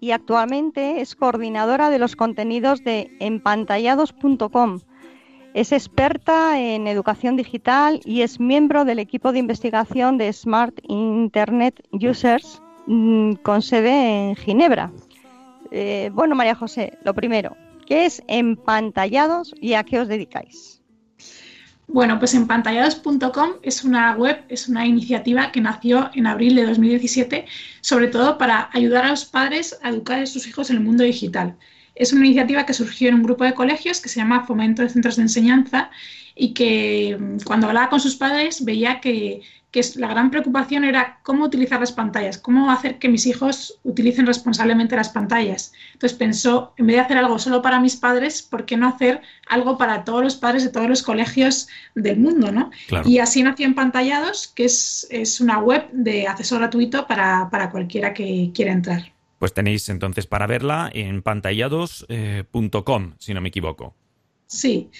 [0.00, 4.80] y actualmente es coordinadora de los contenidos de empantallados.com.
[5.54, 11.82] Es experta en educación digital y es miembro del equipo de investigación de Smart Internet
[11.90, 14.92] Users mm, con sede en Ginebra.
[15.70, 20.77] Eh, bueno, María José, lo primero, ¿qué es empantallados y a qué os dedicáis?
[21.88, 27.46] Bueno, pues empantallados.com es una web, es una iniciativa que nació en abril de 2017,
[27.80, 31.02] sobre todo para ayudar a los padres a educar a sus hijos en el mundo
[31.02, 31.56] digital.
[31.94, 34.90] Es una iniciativa que surgió en un grupo de colegios que se llama Fomento de
[34.90, 35.90] Centros de Enseñanza
[36.34, 39.40] y que mm, cuando hablaba con sus padres veía que,
[39.70, 44.26] que la gran preocupación era cómo utilizar las pantallas, cómo hacer que mis hijos utilicen
[44.26, 45.72] responsablemente las pantallas.
[45.92, 49.20] Entonces pensó, en vez de hacer algo solo para mis padres, ¿por qué no hacer
[49.48, 52.50] algo para todos los padres de todos los colegios del mundo?
[52.50, 52.70] ¿no?
[52.86, 53.08] Claro.
[53.08, 58.14] Y así nació Empantallados, que es, es una web de acceso gratuito para, para cualquiera
[58.14, 59.12] que quiera entrar.
[59.38, 63.94] Pues tenéis entonces para verla en pantallados.com, si no me equivoco.
[64.46, 64.90] Sí.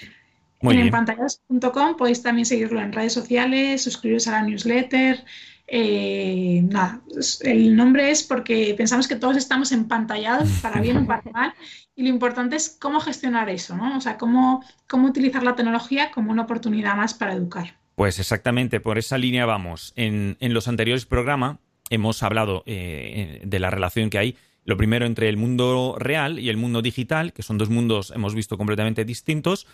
[0.61, 0.87] Muy en bien.
[0.89, 5.25] empantallados.com podéis también seguirlo en redes sociales, suscribiros a la newsletter.
[5.71, 7.03] eh, nada,
[7.43, 11.53] el nombre es porque pensamos que todos estamos empantallados, para bien o para mal,
[11.95, 13.97] y lo importante es cómo gestionar eso, ¿no?
[13.97, 17.77] O sea, cómo, cómo utilizar la tecnología como una oportunidad más para educar.
[17.97, 19.93] Pues exactamente, por esa línea vamos.
[19.95, 21.59] En, en los anteriores programas
[21.91, 26.49] hemos hablado eh, de la relación que hay, lo primero entre el mundo real y
[26.49, 29.67] el mundo digital, que son dos mundos, hemos visto, completamente distintos,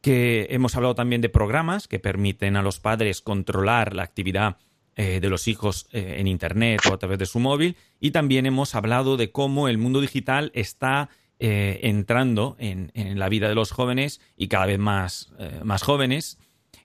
[0.00, 4.56] que hemos hablado también de programas que permiten a los padres controlar la actividad
[4.98, 8.46] eh, de los hijos eh, en Internet o a través de su móvil, y también
[8.46, 13.72] hemos hablado de cómo el mundo digital está eh, entrando en, la vida de los
[13.72, 16.38] jóvenes y cada vez más, más jóvenes.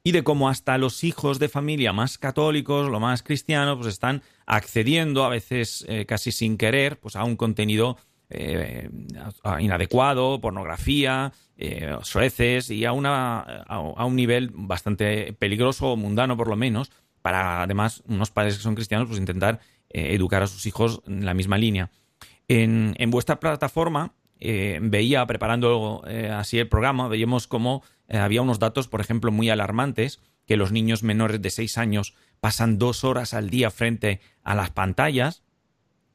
[0.04, 4.24] Y de cómo hasta los hijos de familia más católicos, lo más cristianos, pues están
[4.46, 7.98] accediendo, a veces casi sin querer, pues a un contenido
[8.32, 8.90] eh,
[9.60, 11.96] inadecuado, pornografía, eh,
[12.70, 18.58] y a, un nivel bastante peligroso o mundano por lo menos, para además unos padres
[18.58, 19.60] que son cristianos, pues intentar
[19.90, 21.92] eh, educar a sus hijos en la misma línea.
[22.48, 26.04] En, en vuestra plataforma eh, veía, preparando
[26.34, 31.04] así el programa, veíamos cómo había unos datos, por ejemplo, muy alarmantes, que los niños
[31.04, 35.44] menores de 6 años pasan dos horas al día frente a las pantallas.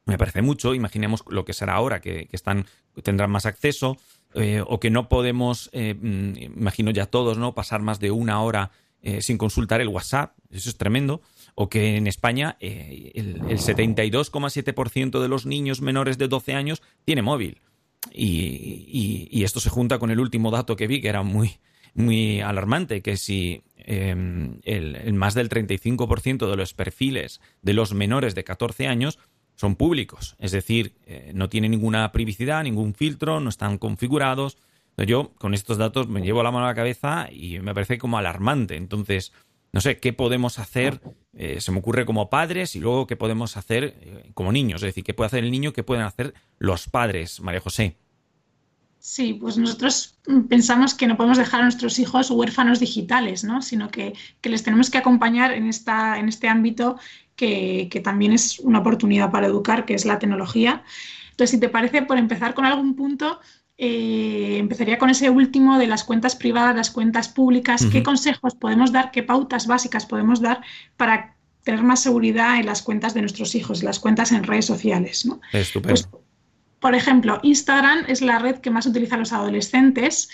[0.07, 2.65] Me parece mucho, imaginemos lo que será ahora, que, que están,
[3.03, 3.97] tendrán más acceso,
[4.33, 7.53] eh, o que no podemos, eh, mm, imagino ya todos, ¿no?
[7.53, 11.21] Pasar más de una hora eh, sin consultar el WhatsApp, eso es tremendo,
[11.55, 13.11] o que en España el,
[13.47, 17.61] el 72,7% de los niños menores de 12 años tiene móvil.
[18.13, 21.57] Y, y- esto se junta con el último dato que vi, que era muy,
[21.93, 28.35] muy alarmante, que si el, el más del 35% de los perfiles de los menores
[28.35, 29.19] de 14 años
[29.57, 34.57] son públicos, es decir, eh, no tienen ninguna privacidad, ningún filtro, no están configurados.
[34.97, 38.17] Yo con estos datos me llevo la mano a la cabeza y me parece como
[38.17, 38.75] alarmante.
[38.75, 39.33] Entonces,
[39.73, 41.01] no sé, ¿qué podemos hacer?
[41.33, 44.81] Eh, se me ocurre como padres y luego qué podemos hacer eh, como niños.
[44.83, 45.73] Es decir, ¿qué puede hacer el niño?
[45.73, 47.97] ¿Qué pueden hacer los padres, María José?
[48.99, 53.61] Sí, pues nosotros pensamos que no podemos dejar a nuestros hijos huérfanos digitales, ¿no?
[53.61, 56.97] Sino que, que les tenemos que acompañar en, esta, en este ámbito
[57.37, 60.83] que, que también es una oportunidad para educar, que es la tecnología.
[61.31, 63.39] Entonces, si te parece, por empezar con algún punto,
[63.77, 67.85] eh, empezaría con ese último de las cuentas privadas, las cuentas públicas.
[67.91, 70.61] ¿Qué consejos podemos dar, qué pautas básicas podemos dar
[70.97, 75.25] para tener más seguridad en las cuentas de nuestros hijos, las cuentas en redes sociales,
[75.25, 75.39] ¿no?
[75.53, 75.93] Estupendo.
[75.93, 76.09] Pues,
[76.79, 80.29] por ejemplo, Instagram es la red que más utilizan los adolescentes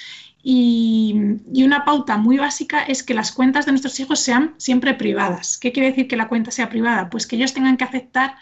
[0.45, 1.15] y,
[1.63, 5.57] una pauta muy básica es que las cuentas de nuestros hijos sean siempre privadas.
[5.57, 7.09] ¿Qué quiere decir que la cuenta sea privada?
[7.09, 8.35] Pues que ellos tengan que aceptar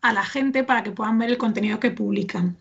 [0.00, 2.56] a la gente para que puedan ver el contenido que publican.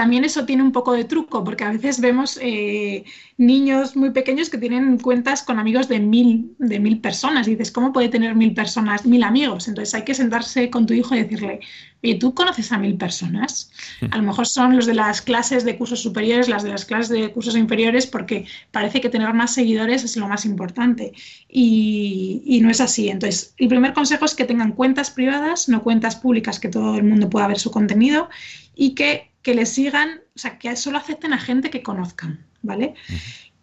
[0.00, 3.04] También eso tiene un poco de truco, porque a veces vemos eh,
[3.36, 7.46] niños muy pequeños que tienen cuentas con amigos de mil, de mil personas.
[7.46, 9.68] Y dices, ¿cómo puede tener mil personas, mil amigos?
[9.68, 11.60] Entonces hay que sentarse con tu hijo y decirle,
[12.02, 13.72] oye, ¿tú conoces a mil personas?
[14.10, 17.10] A lo mejor son los de las clases de cursos superiores, las de las clases
[17.10, 21.12] de cursos inferiores, porque parece que tener más seguidores es lo más importante.
[21.46, 23.10] Y, y no es así.
[23.10, 27.04] Entonces, el primer consejo es que tengan cuentas privadas, no cuentas públicas, que todo el
[27.04, 28.30] mundo pueda ver su contenido
[28.74, 32.94] y que, que les sigan, o sea, que solo acepten a gente que conozcan, ¿vale?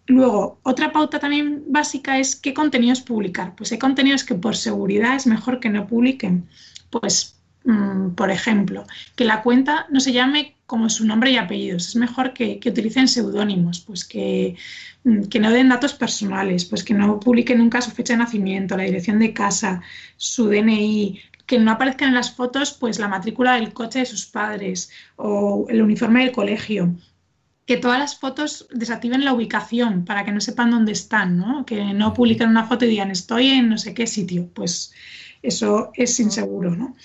[0.08, 3.56] Luego, otra pauta también básica es qué contenidos publicar.
[3.56, 6.48] Pues hay contenidos que por seguridad es mejor que no publiquen.
[6.90, 11.90] Pues, mm, por ejemplo, que la cuenta no se llame como su nombre y apellidos.
[11.90, 14.56] Es mejor que, que utilicen seudónimos, pues que,
[15.04, 18.78] mm, que no den datos personales, pues que no publiquen nunca su fecha de nacimiento,
[18.78, 19.82] la dirección de casa,
[20.16, 24.28] su DNI, que no aparezcan en las fotos pues la matrícula del coche de sus
[24.28, 26.94] padres o el uniforme del colegio
[27.68, 31.66] que todas las fotos desactiven la ubicación para que no sepan dónde están, ¿no?
[31.66, 34.50] Que no publiquen una foto y digan estoy en no sé qué sitio.
[34.54, 34.94] Pues
[35.42, 36.96] eso es inseguro, ¿no?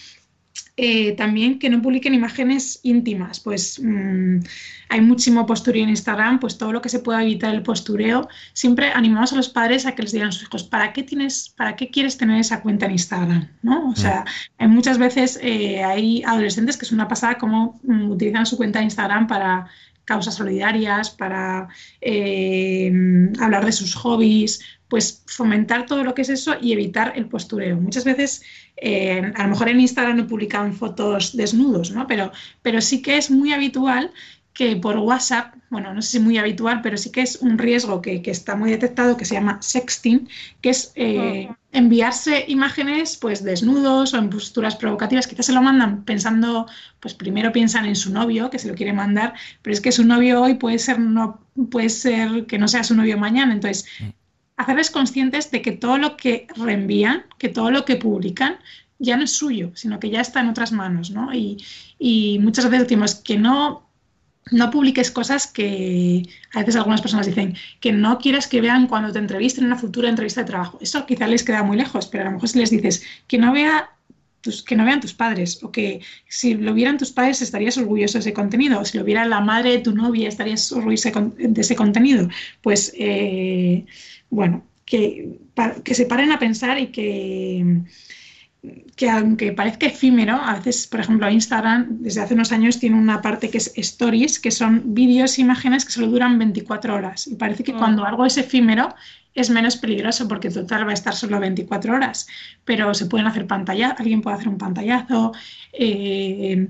[0.85, 4.41] Eh, también que no publiquen imágenes íntimas, pues mmm,
[4.89, 8.29] hay muchísimo postureo en Instagram, pues todo lo que se pueda evitar el postureo.
[8.53, 11.55] Siempre animamos a los padres a que les digan a sus hijos, ¿para qué tienes,
[11.57, 13.49] para qué quieres tener esa cuenta en Instagram?
[13.63, 13.91] ¿no?
[13.91, 14.25] O sea,
[14.59, 18.81] hay muchas veces eh, hay adolescentes que es una pasada cómo mm, utilizan su cuenta
[18.81, 19.69] de Instagram para
[20.05, 21.69] causas solidarias, para
[22.01, 22.93] eh,
[23.39, 24.61] hablar de sus hobbies,
[24.93, 27.77] pues fomentar todo lo que es eso y evitar el postureo.
[27.81, 28.43] Muchas veces,
[28.77, 32.07] eh, a lo mejor en Instagram no publican fotos desnudos, ¿no?
[32.07, 32.31] Pero,
[32.61, 34.13] pero sí que es muy habitual
[34.53, 38.03] que por WhatsApp, bueno, no sé si muy habitual, pero sí que es un riesgo
[38.03, 40.29] que, está muy detectado que se llama sexting,
[40.61, 45.27] que es eh, enviarse imágenes pues desnudos o en posturas provocativas.
[45.27, 46.67] Quizás se lo mandan pensando,
[47.01, 49.33] pues primero piensan en su novio, que se lo quiere mandar,
[49.63, 51.41] pero es que su novio hoy puede ser, no,
[51.71, 53.55] puede ser que no sea su novio mañana.
[53.55, 54.22] Entonces, mm.
[54.57, 58.59] Hacerles conscientes de que todo lo que reenvían, que todo lo que publican,
[58.99, 61.31] ya no es suyo, sino que ya está en otras manos, ¿no?
[61.35, 61.59] Y,
[62.41, 63.89] muchas veces decimos que no
[64.51, 69.13] no publiques cosas que a veces algunas personas dicen que no quieras que vean cuando
[69.13, 70.79] te entrevisten en una futura entrevista de trabajo.
[70.81, 73.53] Eso quizá les queda muy lejos, pero a lo mejor si les dices que no
[73.53, 73.91] vea
[74.67, 78.21] que no vean tus padres o que si lo vieran tus padres estarías orgulloso de
[78.21, 81.77] ese contenido o si lo viera la madre de tu novia estarías orgulloso de ese
[81.77, 82.29] contenido
[82.61, 83.87] pues eh,
[84.33, 85.39] bueno que,
[85.85, 87.85] que se paren a pensar y que
[88.95, 93.21] que aunque parezca efímero, a veces, por ejemplo, Instagram desde hace unos años tiene una
[93.21, 97.27] parte que es stories, que son vídeos, imágenes que solo duran 24 horas.
[97.27, 98.07] Y parece que cuando mm.
[98.07, 98.95] algo es efímero
[99.35, 102.29] es menos peligroso porque total va a estar solo 24 horas.
[102.65, 105.33] Pero se pueden hacer pantallas, alguien puede hacer un pantallazo.
[105.73, 106.69] Eh,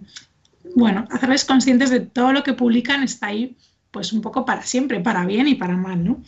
[0.75, 3.57] bueno, hacerles conscientes de todo lo que publican está ahí
[3.91, 6.23] pues un poco para siempre, para bien y para mal, ¿no?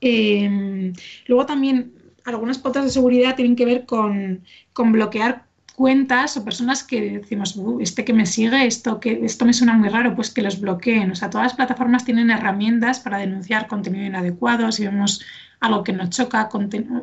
[0.00, 0.92] Eh,
[1.26, 1.92] luego también
[2.24, 4.42] algunas pautas de seguridad tienen que ver con,
[4.74, 5.44] bloquear
[5.74, 9.88] cuentas o personas que decimos, este que me sigue, esto, que, esto me suena muy
[9.88, 11.10] raro, pues que los bloqueen.
[11.10, 15.22] O sea, todas las plataformas tienen herramientas para denunciar contenido inadecuado, si vemos
[15.60, 16.48] algo que nos choca,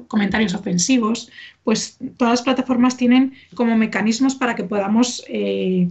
[0.07, 1.29] comentarios ofensivos,
[1.63, 5.89] pues todas las plataformas tienen como mecanismos para que podamos eh,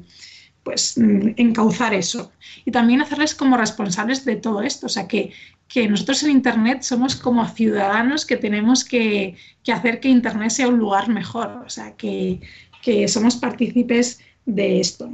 [0.67, 2.33] pues encauzar eso.
[2.65, 5.31] Y también hacerles como responsables de todo esto, o sea, que,
[5.69, 9.37] que nosotros en Internet somos como ciudadanos que tenemos que,
[9.73, 12.41] hacer que Internet sea un lugar mejor, o sea, que,
[13.07, 15.09] somos partícipes de esto.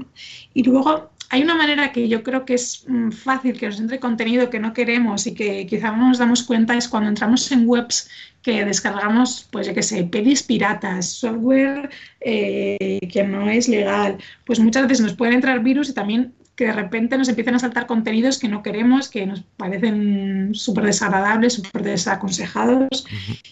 [0.54, 3.98] Y luego hay una manera que yo creo que es mm, fácil que nos entre
[3.98, 7.66] contenido que no queremos y que quizá no nos damos cuenta es cuando entramos en
[7.66, 8.10] webs
[8.42, 11.88] que descargamos, pues yo qué sé, pelis piratas, software
[12.20, 16.66] eh, que no es legal, pues muchas veces nos pueden entrar virus y también que
[16.66, 21.54] de repente nos empiecen a saltar contenidos que no queremos, que nos parecen súper desagradables,
[21.54, 23.06] súper desaconsejados.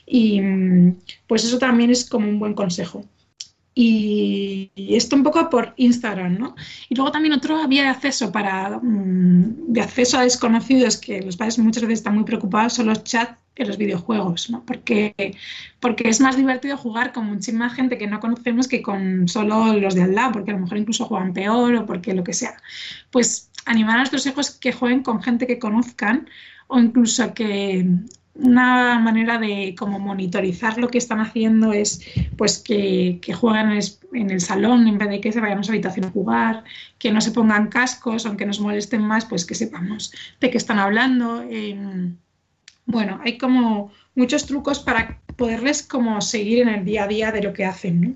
[0.04, 0.42] Y
[1.26, 3.06] pues eso también es como un buen consejo.
[3.74, 6.56] Y, esto un poco por Instagram, ¿no?
[6.88, 11.58] Y luego también otro de acceso para mm, de acceso a desconocidos que los padres
[11.58, 14.64] muchas veces están muy preocupados son los chats en los videojuegos, ¿no?
[14.64, 15.36] Porque,
[15.80, 19.94] porque es más divertido jugar con muchísima gente que no conocemos que con solo los
[19.94, 22.56] de al lado, porque a lo mejor incluso juegan peor o porque lo que sea.
[23.10, 26.28] Pues animar a nuestros hijos que jueguen con gente que conozcan
[26.68, 27.86] o incluso que
[28.42, 32.02] una manera de como monitorizar lo que están haciendo es
[32.36, 33.78] pues que, que jueguen
[34.12, 36.64] en el, salón en vez de que se vayan a su habitación a jugar,
[36.98, 40.78] que no se pongan cascos, aunque nos molesten más, pues que sepamos de qué están
[40.78, 41.42] hablando.
[41.42, 42.16] Em,
[42.86, 47.42] bueno, hay como muchos trucos para poderles como seguir en el día a día de
[47.42, 48.14] lo que hacen, ¿no?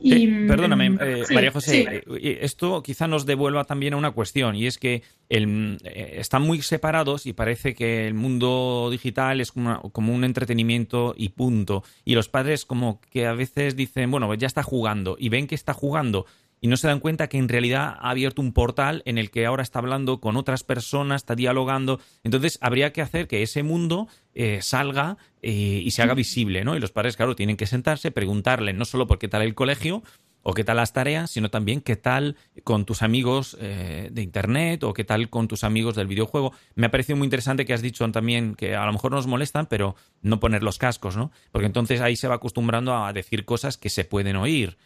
[0.00, 4.12] Y, eh, perdóname, mm, eh, María José, eh, esto quizá nos devuelva también a una
[4.12, 9.90] cuestión y es que están muy separados y parece que el mundo digital es como,
[9.90, 11.82] como, un entretenimiento y punto.
[12.04, 15.54] Y los padres como que a veces dicen, bueno, ya está jugando y ven que
[15.54, 16.26] está jugando
[16.60, 19.46] y no se dan cuenta que en realidad ha abierto un portal en el que
[19.46, 22.00] ahora está hablando con otras personas, está dialogando.
[22.24, 26.76] Entonces habría que hacer que ese mundo eh, salga eh, y se haga visible, ¿no?
[26.76, 30.02] Y los padres, claro, tienen que sentarse, preguntarle no solo por qué tal el colegio
[30.42, 34.82] o qué tal las tareas, sino también qué tal con tus amigos eh, de internet
[34.84, 36.52] o qué tal con tus amigos del videojuego.
[36.74, 39.66] Me ha parecido muy interesante que has dicho también que a lo mejor nos molestan,
[39.66, 41.32] pero no poner los cascos, ¿no?
[41.52, 44.78] Porque entonces ahí se va acostumbrando a decir cosas que se pueden oír.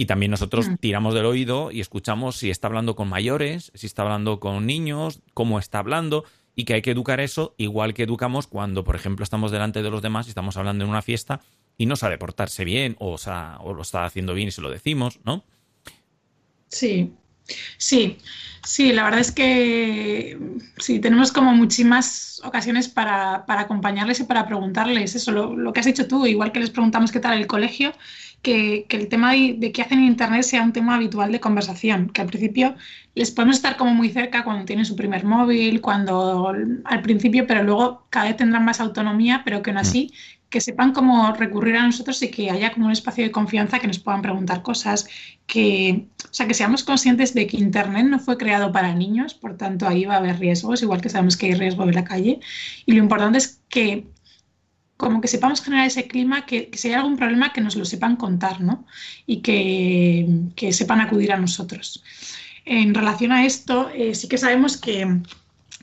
[0.00, 0.76] Y también nosotros mm.
[0.76, 5.20] tiramos del oído y escuchamos si está hablando con mayores, si está hablando con niños,
[5.34, 6.24] cómo está hablando,
[6.56, 9.90] y que hay que educar eso igual que educamos cuando, por ejemplo, estamos delante de
[9.90, 11.42] los demás y estamos hablando en una fiesta
[11.76, 15.20] y no sabe portarse bien o, o lo está haciendo bien y se lo decimos,
[15.26, 15.44] ¿no?
[16.68, 17.12] Sí,
[17.76, 18.16] sí,
[18.64, 20.38] sí, la verdad es que
[20.78, 25.86] sí, tenemos como muchísimas ocasiones para, acompañarles y para preguntarles eso, lo, lo, que has
[25.86, 27.92] dicho tú, igual que les preguntamos qué tal el colegio,
[28.42, 32.22] que, el tema de, qué hacen en Internet sea un tema habitual de conversación, que
[32.22, 32.74] al principio
[33.14, 37.62] les podemos estar como muy cerca cuando tienen su primer móvil, cuando al principio, pero
[37.62, 40.12] luego cada vez tendrán más autonomía, pero que aún así
[40.50, 43.86] que sepan cómo recurrir a nosotros y que haya como un espacio de confianza que
[43.86, 45.08] nos puedan preguntar cosas,
[45.46, 49.56] que, o sea, que seamos conscientes de que Internet no fue creado para niños, por
[49.56, 52.40] tanto ahí va a haber riesgos, igual que sabemos que hay riesgo en la calle.
[52.84, 54.08] Y lo importante es que
[55.00, 58.16] como que sepamos generar ese clima, que, si hay algún problema que nos lo sepan
[58.16, 58.84] contar, ¿no?
[59.26, 62.04] Y que, que sepan acudir a nosotros.
[62.66, 65.22] En relación a esto, eh, sí que sabemos que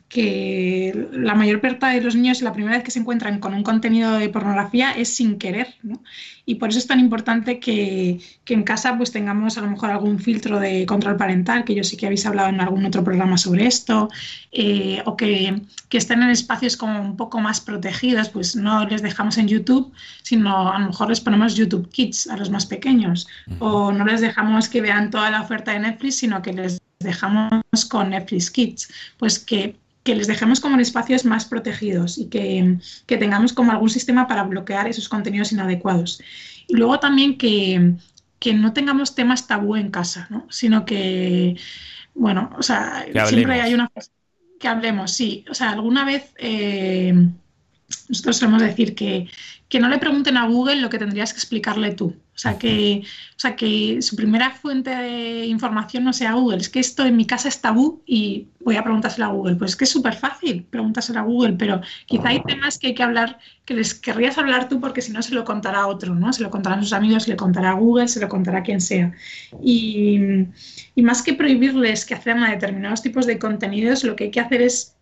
[0.10, 3.64] que la mayor parte de los niños la primera vez que se encuentran con un
[3.64, 6.02] contenido de pornografía es sin querer, ¿no?
[6.46, 9.92] Y por eso es tan importante que, que, en casa pues tengamos a lo mejor
[9.92, 13.38] algún filtro de control parental, que yo sé que habéis hablado en algún otro programa
[13.38, 14.08] sobre esto,
[14.54, 19.02] eh, o que, que, estén en espacios como un poco más protegidos, pues no les
[19.02, 19.92] dejamos en YouTube,
[20.24, 23.28] sino a lo mejor les ponemos YouTube Kids a los más pequeños,
[23.60, 27.62] o no les dejamos que vean toda la oferta de Netflix, sino que les dejamos
[27.90, 29.76] con Netflix Kids, pues que
[30.08, 34.26] que les dejemos como en espacios más protegidos y que, que, tengamos como algún sistema
[34.26, 36.24] para bloquear esos contenidos inadecuados.
[36.66, 37.96] Y luego también que,
[38.40, 40.48] que no tengamos temas tabú en casa, ¿no?
[40.50, 41.58] sino que,
[42.16, 43.92] bueno, o sea, siempre hay una...
[44.62, 45.44] Que hablemos, sí.
[45.52, 47.14] O sea, alguna vez eh,
[48.10, 49.30] nosotros solemos decir que,
[49.70, 52.08] que no le pregunten a Google lo que tendrías que explicarle tú.
[52.08, 56.58] O sea, que, o sea, que su primera fuente de información no sea Google.
[56.58, 59.56] Es que esto en mi casa es tabú y voy a preguntárselo a Google.
[59.56, 62.94] Pues es que es súper fácil preguntárselo a Google, pero quizá hay temas que hay
[62.94, 66.14] que hablar, que les querrías hablar tú porque si no se lo contará a otro,
[66.14, 66.32] ¿no?
[66.32, 68.82] Se lo contarán sus amigos, se lo contará a Google, se lo contará a quien
[68.82, 69.14] sea.
[69.64, 70.20] Y,
[70.96, 74.62] y más que prohibirles que a determinados tipos de contenidos, lo que hay que hacer
[74.62, 74.97] es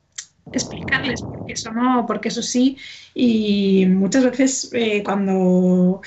[0.51, 2.77] explicarles por qué eso no, porque eso sí.
[3.13, 6.01] Y muchas veces eh, cuando,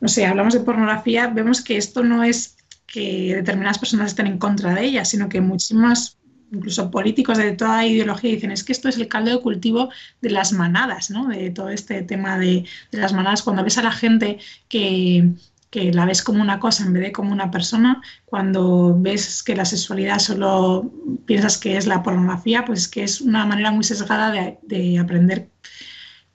[0.00, 4.38] no sé, hablamos de pornografía, vemos que esto no es que determinadas personas estén en
[4.38, 6.18] contra de ella, sino que muchísimos,
[6.52, 9.90] incluso políticos de toda ideología, dicen es que esto es el caldo de cultivo
[10.20, 11.26] de las manadas, ¿no?
[11.26, 13.42] De todo este tema de las manadas.
[13.42, 14.38] Cuando ves a la gente
[14.68, 15.32] que,
[15.74, 19.56] que la ves como una cosa en vez de como una persona, cuando ves que
[19.56, 20.88] la sexualidad solo
[21.26, 25.48] piensas que es la pornografía, pues que es una manera muy sesgada de, de aprender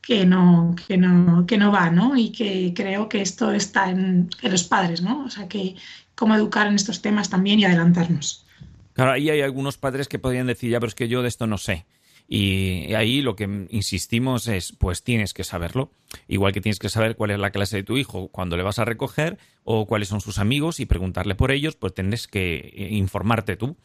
[0.01, 2.17] que no, que, no, que no va, ¿no?
[2.17, 5.23] Y que creo que esto está en, en los padres, ¿no?
[5.23, 5.75] O sea, que
[6.15, 8.45] cómo educar en estos temas también y adelantarnos.
[8.91, 11.47] Claro, ahí hay algunos padres que podrían decir, ya, pero es que yo de esto
[11.47, 11.85] no sé.
[12.31, 15.91] Y ahí lo que insistimos es, pues tienes que saberlo.
[16.27, 18.77] Igual que tienes que saber cuál es la clase de tu hijo cuando le vas
[18.77, 23.55] a recoger o cuáles son sus amigos y preguntarle por ellos, pues tienes que informarte
[23.55, 23.77] tú.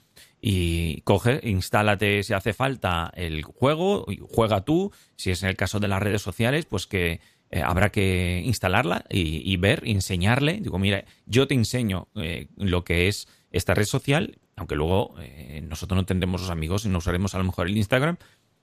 [0.42, 4.92] Y coge, instálate si hace falta el juego, juega tú.
[5.16, 7.20] Si es en el caso de las redes sociales, pues que
[7.50, 10.60] eh, habrá que instalarla y, y, ver, enseñarle.
[10.60, 15.62] Digo, mira, yo te enseño eh, lo que es esta red social, aunque luego eh,
[15.66, 18.16] nosotros no tendremos los amigos y no usaremos a lo mejor el Instagram,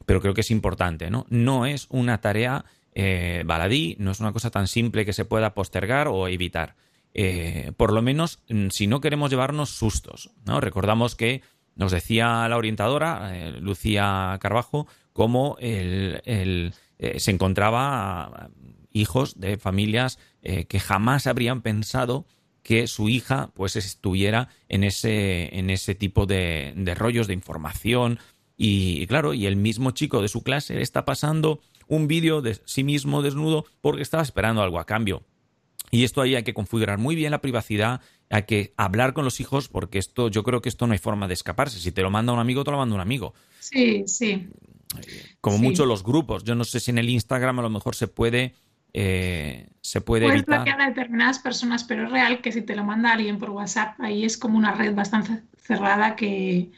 [0.06, 1.26] pero creo que es importante, ¿no?
[1.30, 5.54] No es una tarea eh, baladí, no es una cosa tan simple que se pueda
[5.54, 6.76] postergar o evitar.
[7.14, 10.32] Eh, por lo menos, mm, si no queremos llevarnos sustos.
[10.46, 11.42] Recordamos que
[11.76, 16.72] nos decía la orientadora, Lucía Carbajo, cómo se
[17.32, 18.50] encontraba
[18.92, 22.26] hijos de familias que jamás habrían pensado
[22.64, 28.20] que su hija pues estuviera en ese, en ese tipo de, de rollos de información
[28.58, 32.60] y, y, claro, y el mismo chico de su clase está pasando un vídeo de
[32.66, 35.24] sí mismo desnudo porque estaba esperando algo a cambio.
[35.90, 38.00] Y esto ahí hay que configurar muy bien la privacidad,
[38.30, 41.28] hay que hablar con los hijos porque esto, yo creo que esto no hay forma
[41.28, 41.80] de escaparse.
[41.80, 43.34] Si te lo manda un amigo, te lo manda un amigo.
[43.60, 44.48] Sí, sí.
[45.42, 45.64] Como sí.
[45.64, 46.44] mucho los grupos.
[46.46, 48.56] Yo no sé si en el Instagram a lo mejor se puede
[48.94, 50.58] eh, se puede Puedes evitar.
[50.60, 54.00] bloquear a determinadas personas, pero es real que si te lo manda alguien por WhatsApp,
[54.00, 56.70] ahí es como una red bastante cerrada que,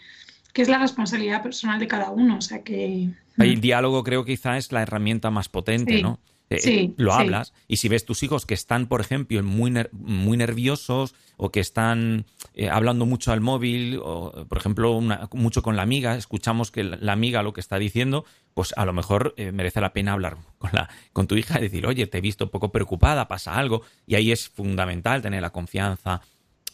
[0.54, 2.38] que es la responsabilidad personal de cada uno.
[2.38, 3.10] O sea que.
[3.38, 6.04] El diálogo creo que quizá es la herramienta más potente, Sí.
[6.04, 6.20] ¿no?
[6.58, 7.22] Eh, Sí, lo sí.
[7.22, 11.52] hablas y si ves tus hijos que están, por ejemplo, muy, ner- muy nerviosos o
[11.52, 16.16] que están eh, hablando mucho al móvil o, por ejemplo, una- mucho con la amiga,
[16.16, 19.82] escuchamos que la, la amiga lo que está diciendo, pues a lo mejor eh, merece
[19.82, 22.52] la pena hablar con, la, con tu hija y decir, oye, te he visto un
[22.52, 23.82] poco preocupada, pasa algo.
[24.06, 26.22] Y ahí es fundamental tener la confianza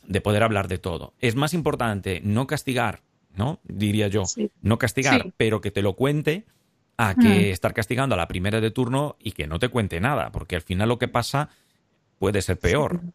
[0.06, 1.14] de poder hablar de todo.
[1.20, 3.02] Es más importante no castigar,
[3.36, 3.60] ¿no?
[3.64, 4.50] Diría yo, Sí.
[4.62, 6.46] no castigar, pero que te lo cuente
[7.02, 7.54] a que Mm.
[7.54, 10.62] estar castigando a la primera de turno y que no te cuente nada, porque al
[10.62, 11.50] final lo que pasa
[12.20, 13.06] puede ser peor.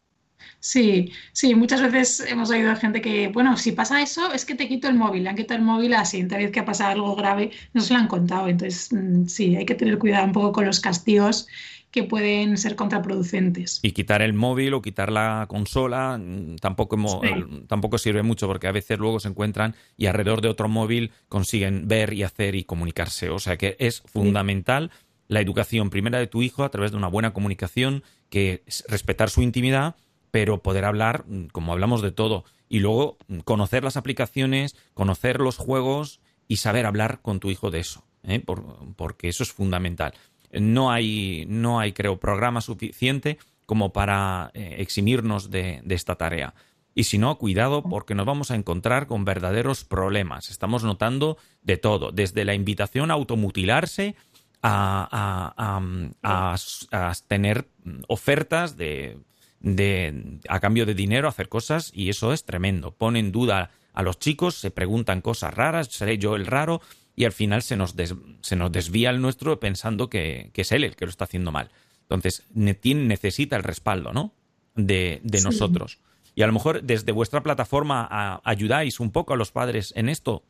[0.60, 4.54] Sí, sí, muchas veces hemos oído a gente que, bueno, si pasa eso, es que
[4.54, 6.64] te quito el móvil, le han quitado el móvil a la siguiente vez que ha
[6.64, 8.48] pasado algo grave, no se lo han contado.
[8.48, 11.46] Entonces, mm, sí, hay que tener cuidado un poco con los castigos
[11.94, 13.78] que pueden ser contraproducentes.
[13.82, 17.28] Y quitar el móvil o quitar la consola mm, tampoco, Sí.
[17.28, 21.12] eh, tampoco sirve mucho porque a veces luego se encuentran y alrededor de otro móvil
[21.28, 23.30] consiguen ver y hacer y comunicarse.
[23.30, 24.90] O sea que es fundamental
[25.28, 29.30] la educación primera de tu hijo a través de una buena comunicación, que es respetar
[29.30, 29.94] su intimidad,
[30.32, 35.38] pero poder hablar, mm, como hablamos de todo, y luego mm, conocer las aplicaciones, conocer
[35.38, 38.40] los juegos y saber hablar con tu hijo de eso, ¿eh?
[38.40, 38.64] Por-
[38.96, 40.12] porque eso es fundamental.
[40.60, 46.54] No hay, no hay, creo, programa suficiente como para eh, eximirnos de, esta tarea.
[46.94, 50.50] Y si no, cuidado porque nos vamos a encontrar con verdaderos problemas.
[50.50, 54.14] Estamos notando de todo, desde la invitación a automutilarse
[54.62, 55.80] a, a,
[56.22, 56.56] a,
[56.92, 57.66] a tener
[58.06, 59.18] ofertas de,
[59.64, 62.92] de, a cambio de dinero, hacer cosas, y eso es tremendo.
[62.92, 66.82] Pone en duda a los chicos, se preguntan cosas raras, seré yo el raro,
[67.16, 70.72] y al final se nos, des, se nos desvía el nuestro pensando que, que, es
[70.72, 71.70] él el que lo está haciendo mal.
[72.02, 74.32] Entonces, necesita el respaldo, ¿no?
[74.74, 75.44] De, de sí.
[75.44, 75.98] nosotros.
[76.34, 80.08] Y a lo mejor desde vuestra plataforma a, ayudáis un poco a los padres en
[80.08, 80.42] esto.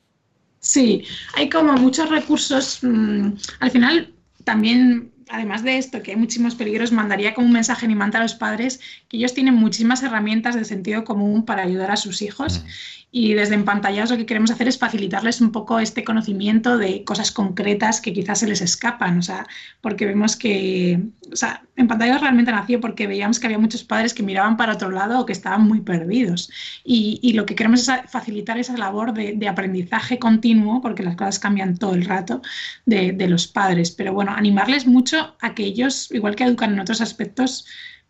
[0.61, 1.05] Sí,
[1.35, 2.79] hay como muchos recursos.
[2.83, 7.87] Mmm, al final también además de esto, que hay muchísimos peligros, mandaría como un mensaje
[7.87, 11.97] animante a los padres que ellos tienen muchísimas herramientas de sentido común para ayudar a
[11.97, 12.62] sus hijos.
[13.17, 17.31] Y desde Empantallados lo que queremos hacer es facilitarles un poco este conocimiento de cosas
[17.31, 19.19] concretas que quizás se les escapan.
[19.19, 19.47] O sea,
[19.81, 21.01] porque vemos que.
[21.33, 24.91] O sea, Empantallados realmente nació porque veíamos que había muchos padres que miraban para otro
[24.91, 26.51] lado o que estaban muy perdidos.
[26.83, 31.15] Y, y lo que queremos es facilitar esa labor de, de, aprendizaje continuo, porque las
[31.15, 32.43] cosas cambian todo el rato,
[32.85, 33.93] de, de los padres.
[33.93, 37.65] Pero bueno, animarles mucho a que ellos, igual que educan en otros aspectos,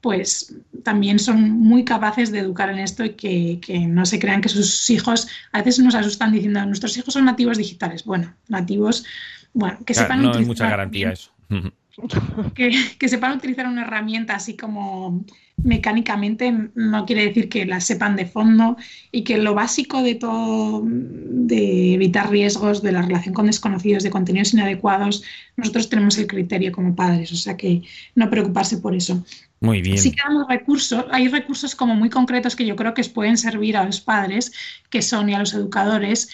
[0.04, 4.42] pues también son muy capaces de educar en esto y que, que, no se crean
[4.42, 8.04] que sus hijos, a veces nos asustan diciendo, nuestros hijos son nativos digitales.
[8.04, 9.06] Bueno, nativos,
[9.54, 11.30] bueno, que claro, sepan no hay mucha garantía eso.
[12.54, 15.24] Que, que, sepan utilizar una herramienta así como
[15.62, 18.76] mecánicamente no quiere decir que la sepan de fondo
[19.10, 24.10] y que lo básico de todo, de evitar riesgos, de la relación con desconocidos, de
[24.10, 25.22] contenidos inadecuados,
[25.56, 27.82] nosotros tenemos el criterio como padres, o sea que
[28.14, 29.24] no preocuparse por eso.
[29.60, 29.96] Muy bien.
[29.96, 33.76] Sí que damos recursos, hay recursos como muy concretos que yo creo que pueden servir
[33.76, 34.52] a los padres,
[34.90, 36.28] que son y a los educadores.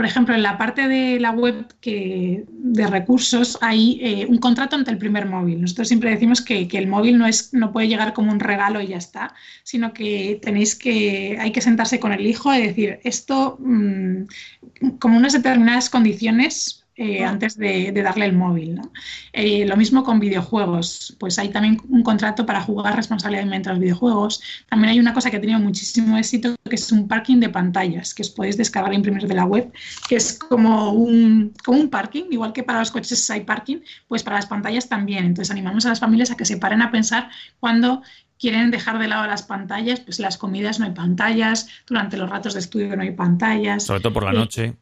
[0.00, 4.74] Por ejemplo, en la parte de la web que, de recursos hay eh, un contrato
[4.74, 5.60] ante el primer móvil.
[5.60, 8.86] Nosotros siempre decimos que, el móvil no, es, no puede llegar como un regalo y
[8.86, 13.58] ya está, sino que tenéis que, hay que sentarse con el hijo y decir esto
[13.60, 14.22] mmm,
[14.98, 18.74] como unas determinadas condiciones eh, antes de, de, darle el móvil.
[18.74, 18.92] ¿no?
[19.32, 23.80] Eh, lo mismo con videojuegos, pues hay también un contrato para jugar responsablemente a los
[23.80, 24.42] videojuegos.
[24.68, 28.12] También hay una cosa que ha tenido muchísimo éxito, que es un parking de pantallas,
[28.12, 29.72] que os podéis descargar e imprimir de la web,
[30.10, 34.22] que es como un, como un parking, igual que para los coches hay parking, pues
[34.22, 35.24] para las pantallas también.
[35.24, 37.30] Entonces animamos a las familias a que se paren a pensar
[37.60, 38.02] cuando
[38.38, 42.52] quieren dejar de lado las pantallas, pues las comidas no hay pantallas, durante los ratos
[42.52, 43.84] de estudio no hay pantallas.
[43.84, 44.76] Sobre todo por la noche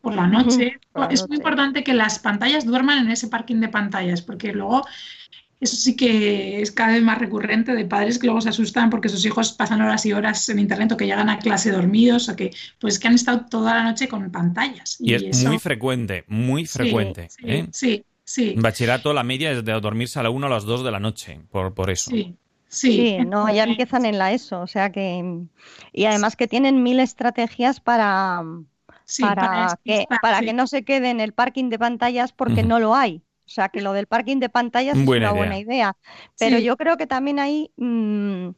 [0.00, 0.78] por la noche.
[0.92, 1.28] Por la es noche.
[1.28, 4.84] muy importante que las pantallas duerman en ese parking de pantallas, porque luego
[5.60, 9.10] eso sí que es cada vez más recurrente de padres que luego se asustan porque
[9.10, 12.36] sus hijos pasan horas y horas en internet o que llegan a clase dormidos o
[12.36, 14.96] que pues que han estado toda la noche con pantallas.
[15.00, 15.48] Y, y es eso...
[15.48, 17.28] muy frecuente, muy frecuente.
[17.28, 17.68] Sí, ¿eh?
[17.72, 18.54] sí, sí.
[18.56, 20.90] En bachillerato la media es de dormirse a la 1 o a las 2 de
[20.90, 22.10] la noche, por, por eso.
[22.10, 22.34] Sí.
[22.72, 25.24] Sí, sí, no, ya empiezan en la ESO, o sea que
[25.92, 28.44] y además que tienen mil estrategias para
[29.10, 30.44] Sí, para, para, que, para sí.
[30.46, 32.68] que no se quede en el parking de pantallas porque uh -huh.
[32.68, 33.22] no lo hay.
[33.44, 35.48] O sea, que lo del parking de pantallas buena es una idea.
[35.48, 35.96] buena idea.
[36.38, 36.62] Pero sí.
[36.62, 38.50] yo creo que también ahí, mmm,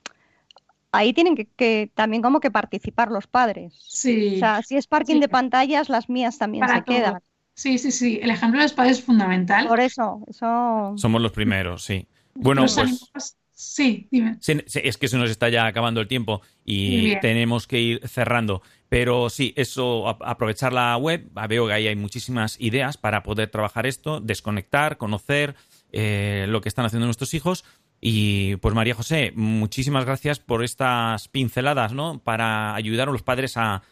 [0.92, 3.72] ahí tienen que, que, también como que participar los padres.
[3.88, 4.36] Sí.
[4.36, 6.96] O sea, si es parking de pantallas, las mías también para se todo.
[6.96, 7.22] quedan.
[7.54, 8.20] Sí, sí, sí.
[8.22, 9.66] El ejemplo de los padres es fundamental.
[9.66, 10.92] Por eso, eso.
[10.96, 12.06] Somos los primeros, sí.
[12.34, 13.38] Bueno, los pues.
[13.54, 14.38] Sí, dime.
[14.42, 18.60] Es que se nos está ya acabando el tiempo y tenemos que ir cerrando.
[18.92, 23.86] Pero sí, eso, aprovechar la web, veo que ahí hay muchísimas ideas para poder trabajar
[23.86, 25.54] esto, desconectar, conocer
[25.92, 27.64] eh, lo que están haciendo nuestros hijos.
[28.02, 32.18] Y pues María José, muchísimas gracias por estas pinceladas, ¿no?
[32.18, 33.82] Para ayudar a los padres a,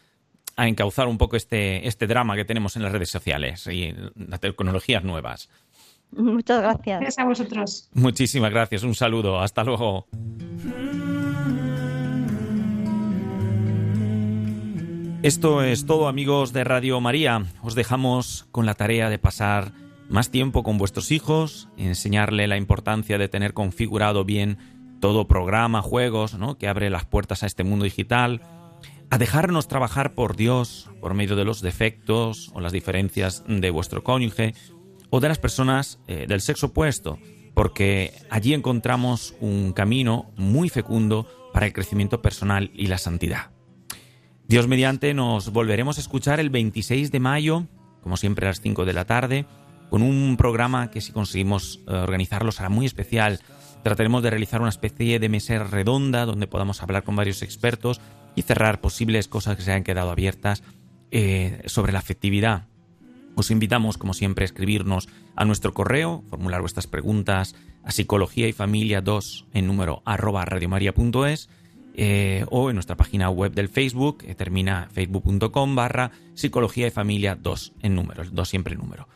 [0.55, 4.39] a encauzar un poco este, este drama que tenemos en las redes sociales y las
[4.39, 5.49] tecnologías nuevas.
[6.11, 6.99] Muchas gracias.
[6.99, 7.89] Gracias a vosotros.
[7.95, 8.83] Muchísimas gracias.
[8.83, 9.39] Un saludo.
[9.39, 10.05] Hasta luego.
[15.23, 17.45] Esto es todo amigos de Radio María.
[17.61, 19.71] Os dejamos con la tarea de pasar
[20.09, 24.57] más tiempo con vuestros hijos, enseñarle la importancia de tener configurado bien
[24.99, 26.57] todo programa, juegos, ¿no?
[26.57, 28.41] que abre las puertas a este mundo digital,
[29.11, 34.03] a dejarnos trabajar por Dios por medio de los defectos o las diferencias de vuestro
[34.03, 34.55] cónyuge
[35.11, 37.19] o de las personas eh, del sexo opuesto,
[37.53, 43.51] porque allí encontramos un camino muy fecundo para el crecimiento personal y la santidad.
[44.51, 47.67] Dios mediante nos volveremos a escuchar el 26 de mayo,
[48.03, 49.45] como siempre a las 5 de la tarde,
[49.89, 53.39] con un programa que si conseguimos eh, organizarlo será muy especial.
[53.81, 58.01] Trataremos de realizar una especie de mesa redonda donde podamos hablar con varios expertos
[58.35, 60.63] y cerrar posibles cosas que se hayan quedado abiertas
[61.11, 62.67] eh, sobre la afectividad.
[63.35, 68.51] Os invitamos, como siempre, a escribirnos a nuestro correo, formular vuestras preguntas a psicología y
[68.51, 71.47] familia 2 en número arroba radiomaria.es
[71.95, 77.35] eh, o en nuestra página web del Facebook, que termina facebook.com barra psicología y familia
[77.35, 79.07] 2 en número, el 2 siempre en número.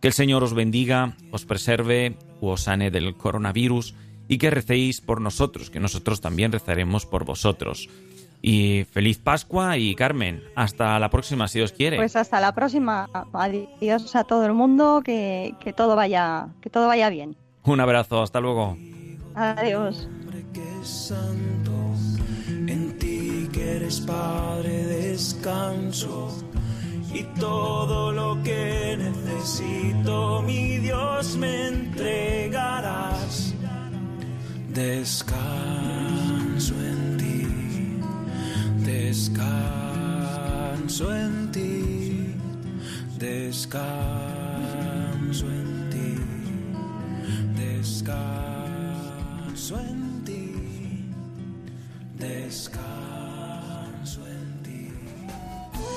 [0.00, 3.94] Que el Señor os bendiga, os preserve, os sane del coronavirus
[4.28, 7.88] y que recéis por nosotros, que nosotros también rezaremos por vosotros.
[8.42, 11.96] Y feliz Pascua y Carmen, hasta la próxima si Dios quiere.
[11.96, 13.08] Pues hasta la próxima.
[13.32, 17.36] Adiós a todo el mundo, que, que todo vaya, que todo vaya bien.
[17.62, 18.76] Un abrazo, hasta luego.
[19.34, 20.06] Adiós.
[23.64, 26.28] Eres Padre descanso
[27.12, 33.54] y todo lo que necesito, mi Dios, me entregarás.
[34.72, 35.44] Descanso
[36.74, 37.46] en ti,
[38.84, 39.54] descanso
[41.14, 42.34] en ti,
[43.18, 43.86] descanso
[45.48, 46.16] en ti,
[47.54, 48.58] descanso
[49.78, 50.52] en ti,